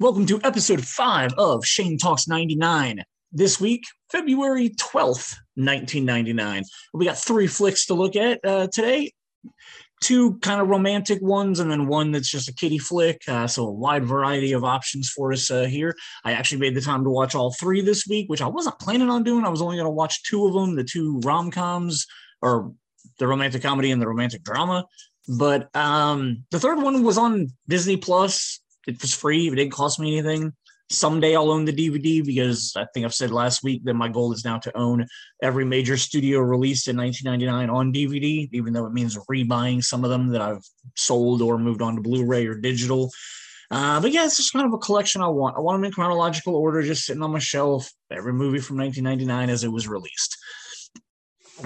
Welcome 0.00 0.24
to 0.28 0.40
episode 0.44 0.82
five 0.82 1.30
of 1.36 1.62
Shane 1.66 1.98
Talks 1.98 2.26
99. 2.26 3.04
This 3.32 3.60
week, 3.60 3.84
February 4.10 4.70
12th, 4.70 5.36
1999. 5.56 6.64
We 6.94 7.04
got 7.04 7.18
three 7.18 7.46
flicks 7.46 7.84
to 7.84 7.92
look 7.92 8.16
at 8.16 8.40
uh, 8.42 8.68
today 8.72 9.12
two 10.00 10.38
kind 10.38 10.62
of 10.62 10.68
romantic 10.68 11.20
ones 11.20 11.60
and 11.60 11.70
then 11.70 11.86
one 11.86 12.12
that's 12.12 12.30
just 12.30 12.48
a 12.48 12.54
kiddie 12.54 12.78
flick. 12.78 13.20
Uh, 13.28 13.46
so 13.46 13.66
a 13.66 13.70
wide 13.70 14.06
variety 14.06 14.52
of 14.52 14.64
options 14.64 15.10
for 15.10 15.34
us 15.34 15.50
uh, 15.50 15.64
here. 15.64 15.94
I 16.24 16.32
actually 16.32 16.62
made 16.62 16.74
the 16.74 16.80
time 16.80 17.04
to 17.04 17.10
watch 17.10 17.34
all 17.34 17.52
three 17.52 17.82
this 17.82 18.06
week, 18.06 18.30
which 18.30 18.40
I 18.40 18.46
wasn't 18.46 18.78
planning 18.78 19.10
on 19.10 19.22
doing. 19.22 19.44
I 19.44 19.50
was 19.50 19.60
only 19.60 19.76
going 19.76 19.84
to 19.84 19.90
watch 19.90 20.22
two 20.22 20.46
of 20.46 20.54
them, 20.54 20.76
the 20.76 20.82
two 20.82 21.20
rom 21.26 21.50
coms 21.50 22.06
or 22.40 22.72
the 23.18 23.26
romantic 23.26 23.60
comedy 23.60 23.90
and 23.90 24.00
the 24.00 24.08
romantic 24.08 24.44
drama. 24.44 24.86
But 25.28 25.68
um, 25.76 26.46
the 26.50 26.58
third 26.58 26.78
one 26.80 27.02
was 27.02 27.18
on 27.18 27.48
Disney 27.68 27.98
Plus. 27.98 28.60
It 28.86 29.00
was 29.00 29.14
free. 29.14 29.48
It 29.48 29.54
didn't 29.54 29.72
cost 29.72 30.00
me 30.00 30.18
anything. 30.18 30.52
Someday 30.90 31.36
I'll 31.36 31.52
own 31.52 31.64
the 31.64 31.72
DVD 31.72 32.24
because 32.24 32.72
I 32.76 32.84
think 32.92 33.06
I've 33.06 33.14
said 33.14 33.30
last 33.30 33.62
week 33.62 33.84
that 33.84 33.94
my 33.94 34.08
goal 34.08 34.32
is 34.32 34.44
now 34.44 34.58
to 34.58 34.76
own 34.76 35.06
every 35.40 35.64
major 35.64 35.96
studio 35.96 36.40
released 36.40 36.88
in 36.88 36.96
1999 36.96 37.70
on 37.70 37.92
DVD, 37.92 38.48
even 38.52 38.72
though 38.72 38.86
it 38.86 38.92
means 38.92 39.16
rebuying 39.30 39.84
some 39.84 40.02
of 40.02 40.10
them 40.10 40.28
that 40.30 40.40
I've 40.40 40.64
sold 40.96 41.42
or 41.42 41.58
moved 41.58 41.80
on 41.80 41.94
to 41.94 42.02
Blu-ray 42.02 42.46
or 42.46 42.56
digital. 42.56 43.10
Uh, 43.70 44.00
but 44.00 44.10
yeah, 44.10 44.24
it's 44.24 44.36
just 44.36 44.52
kind 44.52 44.66
of 44.66 44.72
a 44.72 44.78
collection 44.78 45.22
I 45.22 45.28
want. 45.28 45.56
I 45.56 45.60
want 45.60 45.76
them 45.76 45.84
in 45.84 45.92
chronological 45.92 46.56
order, 46.56 46.82
just 46.82 47.04
sitting 47.04 47.22
on 47.22 47.30
my 47.30 47.38
shelf. 47.38 47.88
Every 48.10 48.32
movie 48.32 48.58
from 48.58 48.78
1999 48.78 49.48
as 49.48 49.62
it 49.62 49.70
was 49.70 49.86
released. 49.86 50.36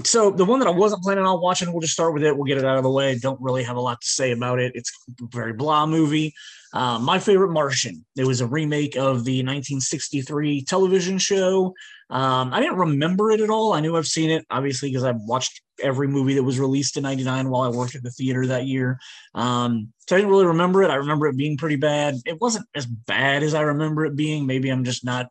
So 0.02 0.30
the 0.30 0.44
one 0.44 0.58
that 0.58 0.68
I 0.68 0.72
wasn't 0.72 1.02
planning 1.02 1.24
on 1.24 1.40
watching, 1.40 1.70
we'll 1.70 1.80
just 1.80 1.92
start 1.92 2.14
with 2.14 2.24
it. 2.24 2.36
We'll 2.36 2.44
get 2.44 2.58
it 2.58 2.64
out 2.64 2.76
of 2.76 2.82
the 2.82 2.90
way. 2.90 3.16
Don't 3.18 3.40
really 3.40 3.62
have 3.62 3.76
a 3.76 3.80
lot 3.80 4.00
to 4.00 4.08
say 4.08 4.32
about 4.32 4.58
it. 4.58 4.72
It's 4.74 4.92
a 5.08 5.26
very 5.30 5.52
blah 5.52 5.86
movie. 5.86 6.34
Uh, 6.72 6.98
my 6.98 7.20
favorite 7.20 7.52
Martian. 7.52 8.04
It 8.16 8.26
was 8.26 8.40
a 8.40 8.46
remake 8.46 8.96
of 8.96 9.24
the 9.24 9.38
1963 9.38 10.64
television 10.64 11.18
show. 11.18 11.74
Um, 12.10 12.52
I 12.52 12.60
didn't 12.60 12.76
remember 12.76 13.30
it 13.30 13.40
at 13.40 13.50
all. 13.50 13.72
I 13.72 13.80
knew 13.80 13.96
I've 13.96 14.06
seen 14.06 14.30
it, 14.30 14.44
obviously, 14.50 14.90
because 14.90 15.04
I've 15.04 15.20
watched 15.20 15.62
every 15.80 16.08
movie 16.08 16.34
that 16.34 16.42
was 16.42 16.58
released 16.58 16.96
in 16.96 17.04
99 17.04 17.48
while 17.48 17.62
I 17.62 17.68
worked 17.68 17.94
at 17.94 18.02
the 18.02 18.10
theater 18.10 18.46
that 18.48 18.66
year. 18.66 18.98
Um, 19.34 19.92
so 20.08 20.16
I 20.16 20.18
didn't 20.18 20.30
really 20.30 20.46
remember 20.46 20.82
it. 20.82 20.90
I 20.90 20.96
remember 20.96 21.28
it 21.28 21.36
being 21.36 21.56
pretty 21.56 21.76
bad. 21.76 22.16
It 22.26 22.40
wasn't 22.40 22.66
as 22.74 22.86
bad 22.86 23.42
as 23.42 23.54
I 23.54 23.62
remember 23.62 24.04
it 24.04 24.16
being. 24.16 24.46
Maybe 24.46 24.70
I'm 24.70 24.84
just 24.84 25.04
not, 25.04 25.28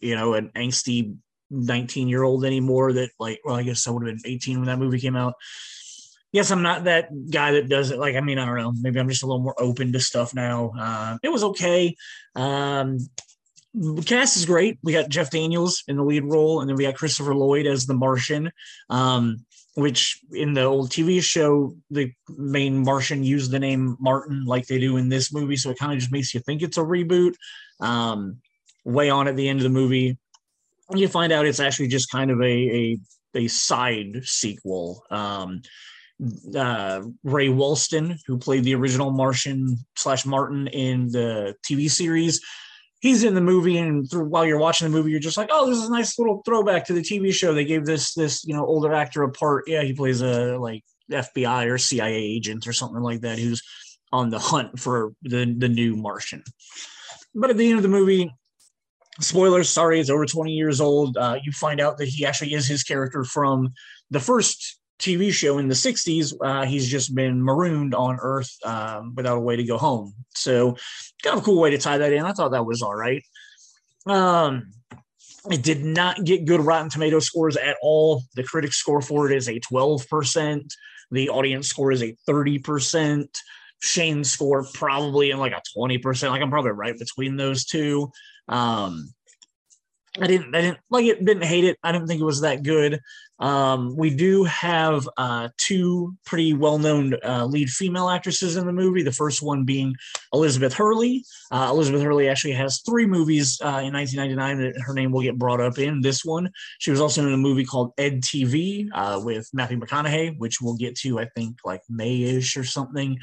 you 0.00 0.14
know, 0.14 0.34
an 0.34 0.50
angsty 0.54 1.16
19 1.50 2.08
year 2.08 2.22
old 2.22 2.44
anymore 2.44 2.92
that, 2.94 3.10
like, 3.18 3.40
well, 3.44 3.56
I 3.56 3.62
guess 3.62 3.86
I 3.86 3.90
would 3.90 4.06
have 4.06 4.16
been 4.16 4.30
18 4.30 4.58
when 4.58 4.66
that 4.66 4.78
movie 4.78 5.00
came 5.00 5.16
out 5.16 5.34
yes, 6.36 6.50
I'm 6.50 6.62
not 6.62 6.84
that 6.84 7.08
guy 7.30 7.52
that 7.52 7.68
does 7.68 7.90
it. 7.90 7.98
Like, 7.98 8.14
I 8.14 8.20
mean, 8.20 8.38
I 8.38 8.44
don't 8.44 8.58
know. 8.58 8.72
Maybe 8.78 9.00
I'm 9.00 9.08
just 9.08 9.22
a 9.22 9.26
little 9.26 9.42
more 9.42 9.54
open 9.58 9.92
to 9.92 10.00
stuff 10.00 10.34
now. 10.34 10.72
Uh, 10.78 11.16
it 11.22 11.30
was 11.30 11.42
okay. 11.42 11.96
Um, 12.34 12.98
the 13.72 14.02
cast 14.02 14.36
is 14.36 14.44
great. 14.44 14.78
We 14.82 14.92
got 14.92 15.08
Jeff 15.08 15.30
Daniels 15.30 15.82
in 15.88 15.96
the 15.96 16.04
lead 16.04 16.24
role, 16.24 16.60
and 16.60 16.68
then 16.68 16.76
we 16.76 16.84
got 16.84 16.94
Christopher 16.94 17.34
Lloyd 17.34 17.66
as 17.66 17.86
the 17.86 17.94
Martian. 17.94 18.52
Um, 18.90 19.46
which 19.76 20.20
in 20.32 20.54
the 20.54 20.62
old 20.62 20.88
TV 20.88 21.22
show, 21.22 21.74
the 21.90 22.10
main 22.30 22.82
Martian 22.82 23.22
used 23.22 23.50
the 23.50 23.58
name 23.58 23.96
Martin 24.00 24.46
like 24.46 24.66
they 24.66 24.78
do 24.78 24.96
in 24.96 25.10
this 25.10 25.30
movie. 25.30 25.56
So 25.56 25.70
it 25.70 25.78
kind 25.78 25.92
of 25.92 25.98
just 25.98 26.10
makes 26.10 26.32
you 26.32 26.40
think 26.40 26.62
it's 26.62 26.78
a 26.78 26.82
reboot. 26.82 27.34
Um, 27.80 28.40
way 28.86 29.10
on 29.10 29.28
at 29.28 29.36
the 29.36 29.48
end 29.48 29.58
of 29.58 29.64
the 29.64 29.68
movie, 29.68 30.16
you 30.94 31.08
find 31.08 31.32
out 31.32 31.46
it's 31.46 31.60
actually 31.60 31.88
just 31.88 32.10
kind 32.10 32.30
of 32.30 32.40
a, 32.40 32.44
a, 32.44 32.98
a 33.34 33.48
side 33.48 34.22
sequel. 34.24 35.02
Um, 35.10 35.62
uh, 36.54 37.02
Ray 37.24 37.48
Walston, 37.48 38.18
who 38.26 38.38
played 38.38 38.64
the 38.64 38.74
original 38.74 39.10
Martian 39.10 39.78
slash 39.96 40.24
Martin 40.24 40.66
in 40.68 41.08
the 41.08 41.54
TV 41.68 41.90
series. 41.90 42.40
He's 43.00 43.24
in 43.24 43.34
the 43.34 43.42
movie, 43.42 43.76
and 43.76 44.10
through, 44.10 44.24
while 44.24 44.46
you're 44.46 44.58
watching 44.58 44.90
the 44.90 44.96
movie, 44.96 45.10
you're 45.10 45.20
just 45.20 45.36
like, 45.36 45.50
"Oh, 45.52 45.68
this 45.68 45.78
is 45.78 45.88
a 45.88 45.92
nice 45.92 46.18
little 46.18 46.42
throwback 46.46 46.86
to 46.86 46.94
the 46.94 47.02
TV 47.02 47.32
show." 47.32 47.52
They 47.52 47.66
gave 47.66 47.84
this 47.84 48.14
this 48.14 48.44
you 48.46 48.54
know 48.54 48.64
older 48.64 48.94
actor 48.94 49.22
a 49.22 49.30
part. 49.30 49.64
Yeah, 49.66 49.82
he 49.82 49.92
plays 49.92 50.22
a 50.22 50.56
like 50.56 50.82
FBI 51.12 51.70
or 51.70 51.76
CIA 51.76 52.16
agent 52.16 52.66
or 52.66 52.72
something 52.72 53.02
like 53.02 53.20
that, 53.20 53.38
who's 53.38 53.62
on 54.12 54.30
the 54.30 54.38
hunt 54.38 54.78
for 54.78 55.12
the 55.22 55.54
the 55.56 55.68
new 55.68 55.94
Martian. 55.94 56.42
But 57.34 57.50
at 57.50 57.58
the 57.58 57.68
end 57.68 57.76
of 57.76 57.82
the 57.82 57.90
movie, 57.90 58.32
spoilers, 59.20 59.68
sorry, 59.68 60.00
it's 60.00 60.10
over 60.10 60.26
20 60.26 60.52
years 60.52 60.80
old. 60.80 61.16
Uh, 61.16 61.38
you 61.42 61.52
find 61.52 61.80
out 61.80 61.98
that 61.98 62.08
he 62.08 62.24
actually 62.24 62.54
is 62.54 62.66
his 62.66 62.82
character 62.82 63.24
from 63.24 63.72
the 64.10 64.20
first 64.20 64.78
TV 64.98 65.30
show 65.30 65.58
in 65.58 65.68
the 65.68 65.74
60s, 65.74 66.34
uh, 66.42 66.64
he's 66.64 66.88
just 66.88 67.14
been 67.14 67.42
marooned 67.42 67.94
on 67.94 68.18
Earth 68.20 68.50
um, 68.64 69.14
without 69.14 69.36
a 69.36 69.40
way 69.40 69.56
to 69.56 69.64
go 69.64 69.76
home. 69.76 70.14
So, 70.34 70.76
kind 71.22 71.36
of 71.36 71.42
a 71.42 71.44
cool 71.44 71.60
way 71.60 71.70
to 71.70 71.78
tie 71.78 71.98
that 71.98 72.12
in. 72.12 72.24
I 72.24 72.32
thought 72.32 72.52
that 72.52 72.64
was 72.64 72.82
all 72.82 72.94
right. 72.94 73.22
Um, 74.06 74.70
it 75.50 75.62
did 75.62 75.84
not 75.84 76.24
get 76.24 76.46
good 76.46 76.60
Rotten 76.60 76.90
Tomato 76.90 77.18
scores 77.18 77.56
at 77.56 77.76
all. 77.82 78.22
The 78.34 78.42
critic 78.42 78.72
score 78.72 79.02
for 79.02 79.30
it 79.30 79.36
is 79.36 79.48
a 79.48 79.60
12%. 79.60 80.62
The 81.10 81.28
audience 81.28 81.68
score 81.68 81.92
is 81.92 82.02
a 82.02 82.16
30%. 82.28 83.26
Shane's 83.82 84.30
score 84.30 84.66
probably 84.72 85.30
in 85.30 85.38
like 85.38 85.52
a 85.52 85.62
20%. 85.76 86.30
Like 86.30 86.42
I'm 86.42 86.50
probably 86.50 86.72
right 86.72 86.98
between 86.98 87.36
those 87.36 87.64
two. 87.64 88.10
Um, 88.48 89.14
I 90.20 90.26
didn't 90.26 90.54
I 90.54 90.60
didn't 90.60 90.78
like 90.90 91.06
it, 91.06 91.24
didn't 91.24 91.44
hate 91.44 91.64
it. 91.64 91.78
I 91.82 91.92
didn't 91.92 92.06
think 92.06 92.20
it 92.20 92.24
was 92.24 92.40
that 92.40 92.62
good. 92.62 93.00
Um, 93.38 93.94
we 93.96 94.14
do 94.14 94.44
have 94.44 95.06
uh, 95.18 95.50
two 95.58 96.16
pretty 96.24 96.54
well-known 96.54 97.14
uh, 97.22 97.44
lead 97.44 97.68
female 97.68 98.08
actresses 98.08 98.56
in 98.56 98.66
the 98.66 98.72
movie. 98.72 99.02
The 99.02 99.12
first 99.12 99.42
one 99.42 99.64
being 99.64 99.94
Elizabeth 100.32 100.72
Hurley. 100.72 101.22
Uh, 101.50 101.68
Elizabeth 101.70 102.02
Hurley 102.02 102.28
actually 102.28 102.54
has 102.54 102.80
three 102.80 103.04
movies 103.04 103.60
uh, 103.62 103.82
in 103.84 103.92
1999 103.92 104.58
that 104.58 104.80
her 104.80 104.94
name 104.94 105.12
will 105.12 105.20
get 105.20 105.38
brought 105.38 105.60
up 105.60 105.78
in. 105.78 106.00
This 106.00 106.24
one, 106.24 106.50
she 106.78 106.90
was 106.90 107.00
also 107.00 107.26
in 107.26 107.32
a 107.32 107.36
movie 107.36 107.64
called 107.64 107.92
Ed 107.98 108.22
TV 108.22 108.88
uh, 108.94 109.20
with 109.22 109.50
Matthew 109.52 109.78
McConaughey, 109.78 110.38
which 110.38 110.62
we'll 110.62 110.76
get 110.76 110.96
to 110.98 111.18
I 111.18 111.26
think 111.36 111.58
like 111.64 111.82
May-ish 111.90 112.56
or 112.56 112.64
something. 112.64 113.18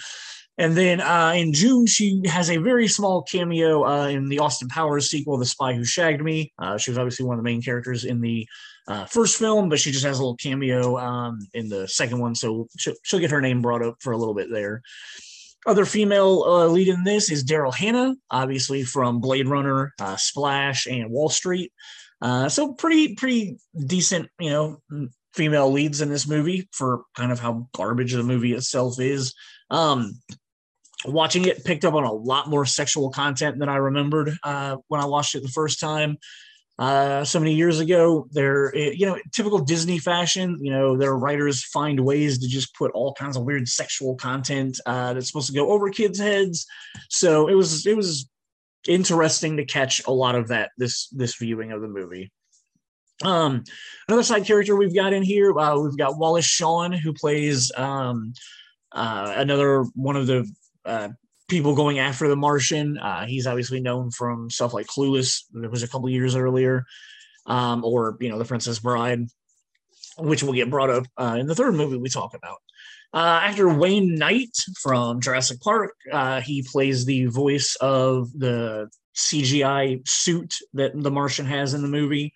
And 0.58 0.78
then 0.78 1.02
uh, 1.02 1.34
in 1.36 1.52
June, 1.54 1.88
she 1.88 2.22
has 2.26 2.52
a 2.52 2.58
very 2.58 2.88
small 2.88 3.24
cameo 3.24 3.86
uh, 3.86 4.08
in 4.08 4.30
the 4.30 4.40
Austin 4.40 4.68
Powers 4.68 5.10
sequel, 5.10 5.38
The 5.38 5.46
Spy 5.46 5.74
Who 5.74 5.84
Shagged 5.84 6.22
Me. 6.22 6.54
Uh, 6.60 6.78
she 6.78 6.92
was 6.92 6.98
obviously 6.98 7.26
one 7.26 7.38
of 7.38 7.44
the 7.44 7.50
main 7.50 7.62
characters 7.62 8.06
in 8.06 8.22
the 8.22 8.48
uh, 8.88 9.06
first 9.06 9.40
film, 9.40 9.68
but 9.70 9.80
she 9.80 9.92
just 9.92 10.06
has 10.06 10.20
a 10.20 10.22
little 10.22 10.36
cameo 10.36 10.98
um, 10.98 11.40
in 11.54 11.70
the 11.70 11.88
second 11.88 12.20
one. 12.20 12.36
So 12.36 12.68
she'll, 12.78 12.94
she'll, 13.04 13.20
get 13.20 13.32
her 13.32 13.42
name 13.42 13.62
brought 13.62 13.84
up 13.84 13.96
for 14.00 14.14
a 14.14 14.18
little 14.18 14.36
bit 14.36 14.52
there. 14.52 14.84
Other 15.66 15.86
female 15.86 16.44
uh, 16.44 16.68
lead 16.68 16.90
in 16.90 17.04
this 17.04 17.32
is 17.32 17.46
Daryl 17.46 17.74
Hannah, 17.74 18.16
obviously 18.30 18.84
from 18.84 19.22
Blade 19.22 19.48
Runner, 19.48 19.94
uh, 20.00 20.18
Splash, 20.18 20.86
and 20.86 21.10
Wall 21.10 21.30
Street. 21.30 21.72
so 22.22 22.74
pretty, 22.74 23.16
pretty 23.16 23.58
decent, 23.88 24.30
you 24.40 24.52
know, 24.52 25.10
female 25.34 25.72
leads 25.72 26.02
in 26.02 26.10
this 26.10 26.28
movie 26.28 26.68
for 26.72 27.04
kind 27.16 27.32
of 27.32 27.40
how 27.40 27.68
garbage 27.74 28.14
the 28.14 28.22
movie 28.22 28.54
itself 28.54 29.00
is. 29.00 29.34
Um, 29.72 30.20
watching 31.06 31.46
it 31.46 31.64
picked 31.64 31.86
up 31.86 31.94
on 31.94 32.04
a 32.04 32.12
lot 32.12 32.50
more 32.50 32.66
sexual 32.66 33.10
content 33.10 33.60
than 33.60 33.70
I 33.70 33.76
remembered 33.78 34.38
uh, 34.44 34.78
when 34.88 35.02
I 35.02 35.06
watched 35.06 35.36
it 35.36 35.44
the 35.44 35.50
first 35.50 35.80
time. 35.80 36.18
Uh, 36.80 37.24
so 37.24 37.40
many 37.40 37.54
years 37.54 37.80
ago, 37.80 38.28
there, 38.32 38.76
you 38.76 39.06
know, 39.06 39.18
typical 39.32 39.60
Disney 39.60 40.00
fashion, 40.00 40.58
you 40.60 40.72
know, 40.72 40.98
their 40.98 41.16
writers 41.16 41.64
find 41.64 42.00
ways 42.00 42.40
to 42.40 42.48
just 42.48 42.76
put 42.76 42.92
all 42.94 43.14
kinds 43.14 43.38
of 43.38 43.44
weird 43.44 43.68
sexual 43.68 44.16
content 44.16 44.80
uh, 44.88 45.14
that's 45.14 45.28
supposed 45.28 45.48
to 45.48 45.54
go 45.54 45.70
over 45.70 45.90
kids' 45.92 46.20
heads. 46.20 46.66
So 47.10 47.48
it 47.48 47.54
was, 47.54 47.86
it 47.86 47.96
was 47.96 48.28
interesting 48.88 49.58
to 49.58 49.66
catch 49.66 50.06
a 50.08 50.12
lot 50.12 50.36
of 50.36 50.50
that 50.50 50.72
this 50.78 51.08
this 51.10 51.36
viewing 51.36 51.72
of 51.72 51.82
the 51.82 51.88
movie. 51.88 52.32
Um, 53.24 53.64
another 54.08 54.24
side 54.24 54.46
character 54.46 54.76
we've 54.76 54.96
got 54.96 55.14
in 55.14 55.24
here, 55.24 55.58
uh, 55.58 55.80
we've 55.80 55.98
got 55.98 56.18
Wallace 56.18 56.46
Shawn, 56.46 56.92
who 56.92 57.14
plays 57.14 57.72
um, 57.78 58.34
uh, 58.92 59.34
another 59.38 59.84
one 59.94 60.16
of 60.16 60.28
the 60.28 60.52
uh, 60.86 61.10
people 61.48 61.76
going 61.76 62.00
after 62.00 62.28
the 62.28 62.36
Martian. 62.36 62.98
Uh, 62.98 63.26
he's 63.26 63.48
obviously 63.48 63.80
known 63.80 64.12
from 64.12 64.50
stuff 64.50 64.74
like 64.74 64.88
Clueless, 64.88 65.44
that 65.54 65.72
was 65.72 65.84
a 65.84 65.88
couple 65.88 66.10
years 66.10 66.36
earlier, 66.36 66.86
um, 67.46 67.84
or 67.84 68.18
you 68.20 68.30
know, 68.30 68.40
The 68.40 68.46
Princess 68.46 68.80
Bride, 68.80 69.28
which 70.18 70.44
will 70.44 70.54
get 70.54 70.70
brought 70.70 70.90
up 70.90 71.06
uh, 71.18 71.38
in 71.40 71.48
the 71.48 71.56
third 71.56 71.76
movie 71.76 71.98
we 71.98 72.10
talk 72.10 72.34
about. 72.34 72.58
Uh, 73.14 73.42
actor 73.44 73.70
Wayne 73.70 74.16
Knight 74.16 74.56
from 74.82 75.22
Jurassic 75.22 75.62
Park, 75.62 75.94
uh, 76.12 76.42
he 76.42 76.64
plays 76.64 77.06
the 77.06 77.28
voice 77.28 77.76
of 77.80 78.32
the 78.34 78.90
CGI 79.16 80.08
suit 80.08 80.56
that 80.74 80.92
the 80.96 81.12
Martian 81.12 81.46
has 81.46 81.76
in 81.76 81.84
the 81.84 81.88
movie 81.88 82.34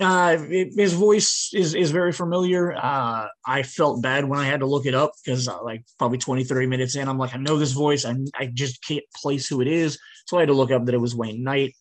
uh, 0.00 0.36
it, 0.50 0.72
his 0.76 0.92
voice 0.92 1.50
is 1.54 1.74
is 1.74 1.90
very 1.90 2.12
familiar. 2.12 2.74
Uh, 2.74 3.28
I 3.46 3.62
felt 3.62 4.02
bad 4.02 4.28
when 4.28 4.40
I 4.40 4.46
had 4.46 4.60
to 4.60 4.66
look 4.66 4.86
it 4.86 4.94
up 4.94 5.12
because 5.24 5.46
uh, 5.46 5.62
like 5.62 5.84
probably 5.98 6.18
20, 6.18 6.44
30 6.44 6.66
minutes 6.66 6.96
in, 6.96 7.08
I'm 7.08 7.18
like, 7.18 7.34
I 7.34 7.38
know 7.38 7.56
this 7.56 7.72
voice. 7.72 8.04
I, 8.04 8.16
I 8.34 8.46
just 8.46 8.84
can't 8.84 9.04
place 9.14 9.46
who 9.46 9.60
it 9.60 9.68
is. 9.68 9.98
So 10.26 10.36
I 10.36 10.40
had 10.40 10.48
to 10.48 10.54
look 10.54 10.70
up 10.70 10.86
that 10.86 10.94
it 10.94 11.00
was 11.00 11.14
Wayne 11.14 11.44
Knight. 11.44 11.74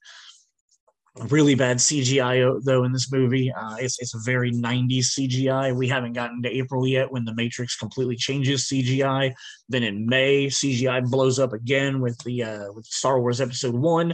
really 1.30 1.56
bad 1.56 1.78
CGI 1.78 2.62
though 2.64 2.84
in 2.84 2.92
this 2.92 3.12
movie. 3.12 3.52
Uh, 3.52 3.78
it's 3.80 4.00
it's 4.00 4.14
a 4.14 4.20
very 4.24 4.52
90s 4.52 5.18
CGI. 5.18 5.76
We 5.76 5.88
haven't 5.88 6.14
gotten 6.14 6.44
to 6.44 6.50
April 6.50 6.88
yet 6.88 7.12
when 7.12 7.26
the 7.26 7.34
Matrix 7.34 7.76
completely 7.76 8.16
changes 8.16 8.66
CGI. 8.66 9.34
Then 9.70 9.82
in 9.82 10.06
May, 10.06 10.48
CGI 10.48 11.10
blows 11.10 11.40
up 11.40 11.54
again 11.54 12.00
with 12.00 12.18
the 12.20 12.44
uh, 12.44 12.74
with 12.74 12.86
Star 12.86 13.20
Wars 13.20 13.42
Episode 13.42 13.76
One. 13.76 14.14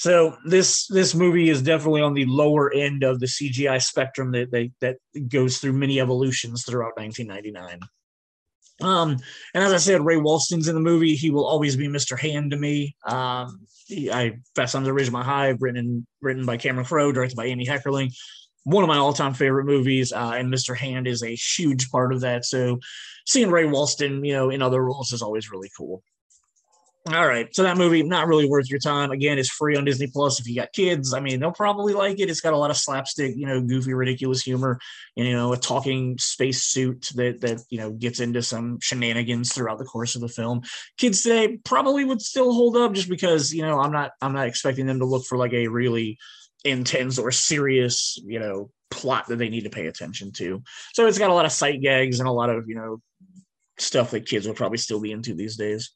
So 0.00 0.38
this 0.46 0.86
this 0.86 1.14
movie 1.14 1.50
is 1.50 1.60
definitely 1.60 2.00
on 2.00 2.14
the 2.14 2.24
lower 2.24 2.72
end 2.72 3.02
of 3.02 3.20
the 3.20 3.26
CGI 3.26 3.82
spectrum 3.82 4.32
that 4.32 4.50
they, 4.50 4.72
that 4.80 4.96
goes 5.28 5.58
through 5.58 5.74
many 5.74 6.00
evolutions 6.00 6.64
throughout 6.64 6.96
1999. 6.96 7.80
Um, 8.80 9.18
and 9.52 9.62
as 9.62 9.74
I 9.74 9.76
said, 9.76 10.02
Ray 10.02 10.16
Walston's 10.16 10.68
in 10.68 10.74
the 10.74 10.80
movie. 10.80 11.16
He 11.16 11.28
will 11.28 11.44
always 11.44 11.76
be 11.76 11.86
Mr. 11.86 12.18
Hand 12.18 12.52
to 12.52 12.56
me. 12.56 12.96
Um, 13.06 13.66
he, 13.88 14.10
I 14.10 14.38
Fast 14.56 14.72
Times 14.72 14.88
at 14.88 14.94
Ridgemont 14.94 15.24
High, 15.24 15.50
written 15.60 16.06
written 16.22 16.46
by 16.46 16.56
Cameron 16.56 16.86
Crowe, 16.86 17.12
directed 17.12 17.36
by 17.36 17.48
Andy 17.48 17.66
Heckerling. 17.66 18.10
One 18.64 18.82
of 18.82 18.88
my 18.88 18.96
all-time 18.96 19.34
favorite 19.34 19.66
movies, 19.66 20.14
uh, 20.14 20.32
and 20.34 20.50
Mr. 20.50 20.74
Hand 20.74 21.08
is 21.08 21.22
a 21.22 21.34
huge 21.34 21.90
part 21.90 22.14
of 22.14 22.22
that. 22.22 22.46
So, 22.46 22.78
seeing 23.26 23.50
Ray 23.50 23.64
Walston, 23.64 24.26
you 24.26 24.32
know, 24.32 24.48
in 24.48 24.62
other 24.62 24.82
roles 24.82 25.12
is 25.12 25.20
always 25.20 25.50
really 25.50 25.70
cool. 25.76 26.02
All 27.08 27.26
right. 27.26 27.48
So 27.54 27.62
that 27.62 27.78
movie, 27.78 28.02
not 28.02 28.26
really 28.26 28.46
worth 28.46 28.68
your 28.68 28.78
time. 28.78 29.10
Again, 29.10 29.38
it's 29.38 29.48
free 29.48 29.74
on 29.74 29.86
Disney 29.86 30.06
Plus 30.06 30.38
if 30.38 30.46
you 30.46 30.54
got 30.54 30.70
kids. 30.74 31.14
I 31.14 31.20
mean, 31.20 31.40
they'll 31.40 31.50
probably 31.50 31.94
like 31.94 32.20
it. 32.20 32.28
It's 32.28 32.42
got 32.42 32.52
a 32.52 32.58
lot 32.58 32.70
of 32.70 32.76
slapstick, 32.76 33.34
you 33.36 33.46
know, 33.46 33.62
goofy, 33.62 33.94
ridiculous 33.94 34.42
humor, 34.42 34.78
you 35.16 35.32
know, 35.32 35.54
a 35.54 35.56
talking 35.56 36.18
space 36.18 36.62
suit 36.62 37.08
that 37.14 37.40
that, 37.40 37.62
you 37.70 37.78
know, 37.78 37.90
gets 37.90 38.20
into 38.20 38.42
some 38.42 38.80
shenanigans 38.82 39.50
throughout 39.54 39.78
the 39.78 39.86
course 39.86 40.14
of 40.14 40.20
the 40.20 40.28
film. 40.28 40.60
Kids 40.98 41.22
today 41.22 41.58
probably 41.64 42.04
would 42.04 42.20
still 42.20 42.52
hold 42.52 42.76
up 42.76 42.92
just 42.92 43.08
because, 43.08 43.50
you 43.50 43.62
know, 43.62 43.80
I'm 43.80 43.92
not 43.92 44.10
I'm 44.20 44.34
not 44.34 44.46
expecting 44.46 44.84
them 44.84 44.98
to 44.98 45.06
look 45.06 45.24
for 45.24 45.38
like 45.38 45.54
a 45.54 45.68
really 45.68 46.18
intense 46.66 47.18
or 47.18 47.30
serious, 47.30 48.20
you 48.26 48.40
know, 48.40 48.70
plot 48.90 49.26
that 49.28 49.36
they 49.36 49.48
need 49.48 49.64
to 49.64 49.70
pay 49.70 49.86
attention 49.86 50.32
to. 50.32 50.62
So 50.92 51.06
it's 51.06 51.18
got 51.18 51.30
a 51.30 51.34
lot 51.34 51.46
of 51.46 51.52
sight 51.52 51.80
gags 51.80 52.20
and 52.20 52.28
a 52.28 52.32
lot 52.32 52.50
of, 52.50 52.68
you 52.68 52.74
know, 52.74 53.00
stuff 53.78 54.10
that 54.10 54.26
kids 54.26 54.46
will 54.46 54.54
probably 54.54 54.76
still 54.76 55.00
be 55.00 55.12
into 55.12 55.34
these 55.34 55.56
days 55.56 55.92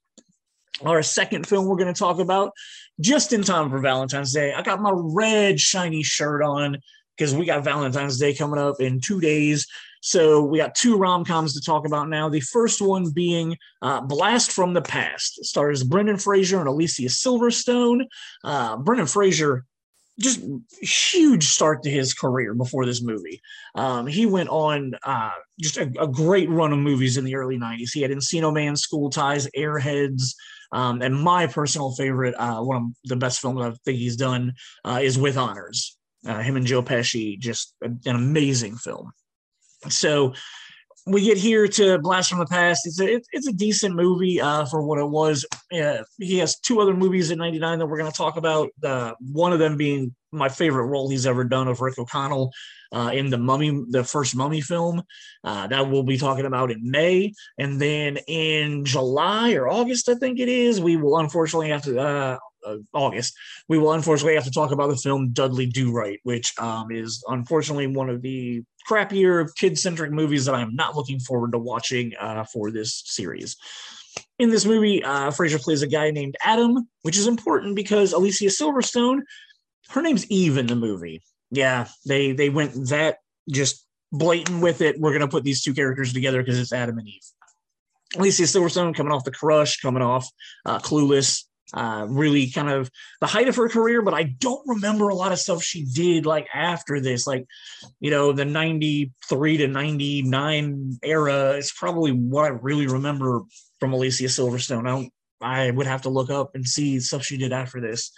our 0.85 1.03
second 1.03 1.47
film 1.47 1.67
we're 1.67 1.76
going 1.76 1.93
to 1.93 1.99
talk 1.99 2.19
about 2.19 2.53
just 3.00 3.32
in 3.32 3.43
time 3.43 3.71
for 3.71 3.79
Valentine's 3.79 4.32
Day. 4.32 4.53
I 4.53 4.62
got 4.62 4.81
my 4.81 4.93
red 4.93 5.61
shiny 5.61 6.03
shirt 6.03 6.43
on 6.43 6.79
because 7.17 7.35
we 7.35 7.47
got 7.47 7.65
Valentine's 7.65 8.19
Day 8.19 8.35
coming 8.35 8.59
up 8.59 8.81
in 8.81 9.00
two 9.00 9.21
days. 9.21 9.67
So 10.00 10.44
we 10.44 10.59
got 10.59 10.75
two 10.75 10.99
rom 10.99 11.25
coms 11.25 11.55
to 11.55 11.61
talk 11.62 11.87
about 11.87 12.09
now. 12.09 12.29
The 12.29 12.41
first 12.41 12.82
one 12.82 13.11
being 13.11 13.56
uh, 13.81 14.03
Blast 14.03 14.53
from 14.53 14.75
the 14.75 14.82
Past. 14.82 15.38
It 15.38 15.47
stars 15.47 15.82
Brendan 15.82 16.19
Fraser 16.19 16.59
and 16.59 16.69
Alicia 16.69 17.05
Silverstone. 17.05 18.05
Uh, 18.43 18.77
Brendan 18.77 19.06
Fraser 19.06 19.65
just 20.20 20.44
huge 20.81 21.44
start 21.44 21.82
to 21.82 21.91
his 21.91 22.15
career 22.15 22.55
before 22.55 22.87
this 22.87 23.03
movie. 23.03 23.41
Um, 23.75 24.06
he 24.06 24.27
went 24.27 24.49
on 24.49 24.93
uh, 25.03 25.32
just 25.59 25.77
a, 25.77 25.91
a, 25.99 26.06
great 26.06 26.49
run 26.49 26.73
of 26.73 26.79
movies 26.79 27.17
in 27.17 27.25
the 27.25 27.35
early 27.35 27.59
90s. 27.59 27.91
He 27.93 28.03
had 28.03 28.12
Encino 28.12 28.53
Man, 28.53 28.77
School 28.77 29.11
Ties, 29.11 29.49
Airheads, 29.56 30.35
um, 30.75 31.03
and 31.03 31.15
my 31.15 31.47
personal 31.47 31.93
favorite, 31.94 32.35
uh, 32.35 32.61
one 32.61 32.76
of 32.76 32.82
the 33.05 33.17
best 33.17 33.41
films 33.41 33.62
I 33.62 33.71
think 33.85 33.99
he's 33.99 34.17
done, 34.17 34.55
uh, 34.85 34.99
is 35.00 35.17
With 35.17 35.38
Honors. 35.38 35.97
Uh, 36.26 36.41
him 36.41 36.56
and 36.56 36.67
Joe 36.67 36.82
Pesci, 36.82 37.38
just 37.38 37.75
an 37.82 38.00
amazing 38.06 38.76
film. 38.76 39.12
So 39.88 40.32
we 41.06 41.23
get 41.23 41.37
here 41.37 41.69
to 41.69 41.99
Blast 41.99 42.31
from 42.31 42.38
the 42.38 42.47
Past. 42.47 42.87
It's 42.87 43.00
a 43.00 43.21
it's 43.32 43.47
a 43.47 43.53
decent 43.53 43.94
movie 43.94 44.41
uh, 44.41 44.65
for 44.65 44.82
what 44.82 44.99
it 44.99 45.09
was. 45.09 45.44
Uh, 45.73 45.99
he 46.19 46.38
has 46.38 46.59
two 46.59 46.81
other 46.81 46.94
movies 46.94 47.31
in 47.31 47.38
'99 47.38 47.79
that 47.79 47.87
we're 47.87 47.99
going 47.99 48.11
to 48.11 48.17
talk 48.17 48.37
about. 48.37 48.70
Uh, 48.82 49.12
one 49.20 49.53
of 49.53 49.59
them 49.59 49.77
being 49.77 50.15
my 50.32 50.49
favorite 50.49 50.87
role 50.87 51.09
he's 51.09 51.27
ever 51.27 51.44
done 51.44 51.69
of 51.69 51.81
Rick 51.81 51.99
O'Connell 51.99 52.53
uh, 52.94 53.11
in 53.12 53.31
the 53.31 53.38
Mummy, 53.38 53.85
the 53.88 54.05
first 54.05 54.37
Mummy 54.37 54.61
film. 54.61 55.02
Uh, 55.43 55.67
that 55.67 55.91
we'll 55.91 56.02
be 56.02 56.17
talking 56.17 56.46
about 56.46 56.70
in 56.70 56.91
May, 56.91 57.32
and 57.58 57.81
then 57.81 58.19
in 58.29 58.85
July 58.85 59.52
or 59.55 59.69
August, 59.69 60.08
I 60.08 60.14
think 60.14 60.38
it 60.38 60.49
is. 60.49 60.81
We 60.81 60.96
will 60.96 61.19
unfortunately 61.19 61.70
have 61.70 61.82
to 61.82 61.99
uh, 61.99 62.38
uh, 62.64 62.76
August, 62.93 63.35
we 63.69 63.79
will 63.79 63.93
unfortunately 63.93 64.35
have 64.35 64.44
to 64.44 64.50
talk 64.50 64.73
about 64.73 64.91
the 64.91 64.96
film 64.96 65.32
Dudley 65.32 65.67
Do 65.67 65.93
Right, 65.93 66.20
which 66.23 66.52
um, 66.58 66.91
is 66.91 67.23
unfortunately 67.29 67.87
one 67.87 68.08
of 68.08 68.23
the 68.23 68.62
crappier 68.88 69.55
kid 69.56 69.79
centric 69.79 70.12
movies 70.12 70.44
that 70.46 70.55
I'm 70.55 70.75
not 70.75 70.96
looking 70.96 71.20
forward 71.20 71.52
to 71.52 71.58
watching 71.58 72.12
uh, 72.19 72.44
for 72.44 72.70
this 72.70 73.02
series. 73.06 73.56
In 74.38 74.50
this 74.50 74.64
movie, 74.64 75.02
uh, 75.02 75.31
Fraser 75.31 75.58
plays 75.58 75.82
a 75.82 75.87
guy 75.87 76.11
named 76.11 76.37
Adam, 76.44 76.88
which 77.02 77.17
is 77.17 77.26
important 77.26 77.76
because 77.76 78.12
Alicia 78.12 78.46
Silverstone, 78.46 79.20
her 79.88 80.02
name's 80.02 80.31
Eve 80.31 80.56
in 80.56 80.67
the 80.67 80.76
movie. 80.76 81.23
Yeah, 81.55 81.89
they 82.06 82.33
they 82.33 82.51
went 82.51 82.89
that 82.89 83.19
just 83.51 83.87
blatant 84.12 84.62
with 84.62 84.81
it. 84.81 84.99
We're 84.99 85.12
gonna 85.12 85.29
put 85.29 85.45
these 85.45 85.62
two 85.62 85.75
characters 85.75 86.12
together 86.12 86.43
because 86.43 86.59
it's 86.59 86.73
Adam 86.73 86.99
and 86.99 87.09
Eve. 87.09 87.23
Alicia 88.17 88.43
Silverstone 88.45 88.95
coming 88.95 89.12
off 89.12 89.25
the 89.25 89.33
crush, 89.33 89.81
coming 89.81 90.03
off 90.03 90.29
uh, 90.67 90.79
Clueless, 90.79 91.45
uh, 91.73 92.06
really 92.09 92.51
kind 92.51 92.71
of 92.71 92.91
the 93.21 93.27
height 93.27 93.49
of 93.49 93.56
her 93.56 93.69
career, 93.69 94.03
but 94.03 94.15
I 94.15 94.25
don't 94.39 94.62
remember 94.67 95.09
a 95.09 95.15
lot 95.15 95.33
of 95.33 95.39
stuff 95.39 95.62
she 95.62 95.85
did 95.85 96.27
like 96.27 96.47
after 96.55 97.01
this, 97.01 97.27
like, 97.27 97.47
you 98.01 98.11
know, 98.11 98.33
the 98.33 98.45
93 98.45 99.56
to 99.59 99.69
99 99.69 100.99
era 101.03 101.53
is 101.53 101.73
probably 101.73 102.12
what 102.12 102.45
I 102.45 102.49
really 102.49 102.87
remember 102.87 103.43
from 103.81 103.93
Alicia 103.93 104.25
Silverstone. 104.25 105.11
I, 105.41 105.67
I 105.67 105.71
would 105.71 105.87
have 105.87 106.03
to 106.03 106.11
look 106.11 106.31
up 106.31 106.55
and 106.55 106.67
see 106.67 107.01
stuff 107.01 107.25
she 107.25 107.39
did 107.39 107.53
after 107.53 107.81
this. 107.81 108.12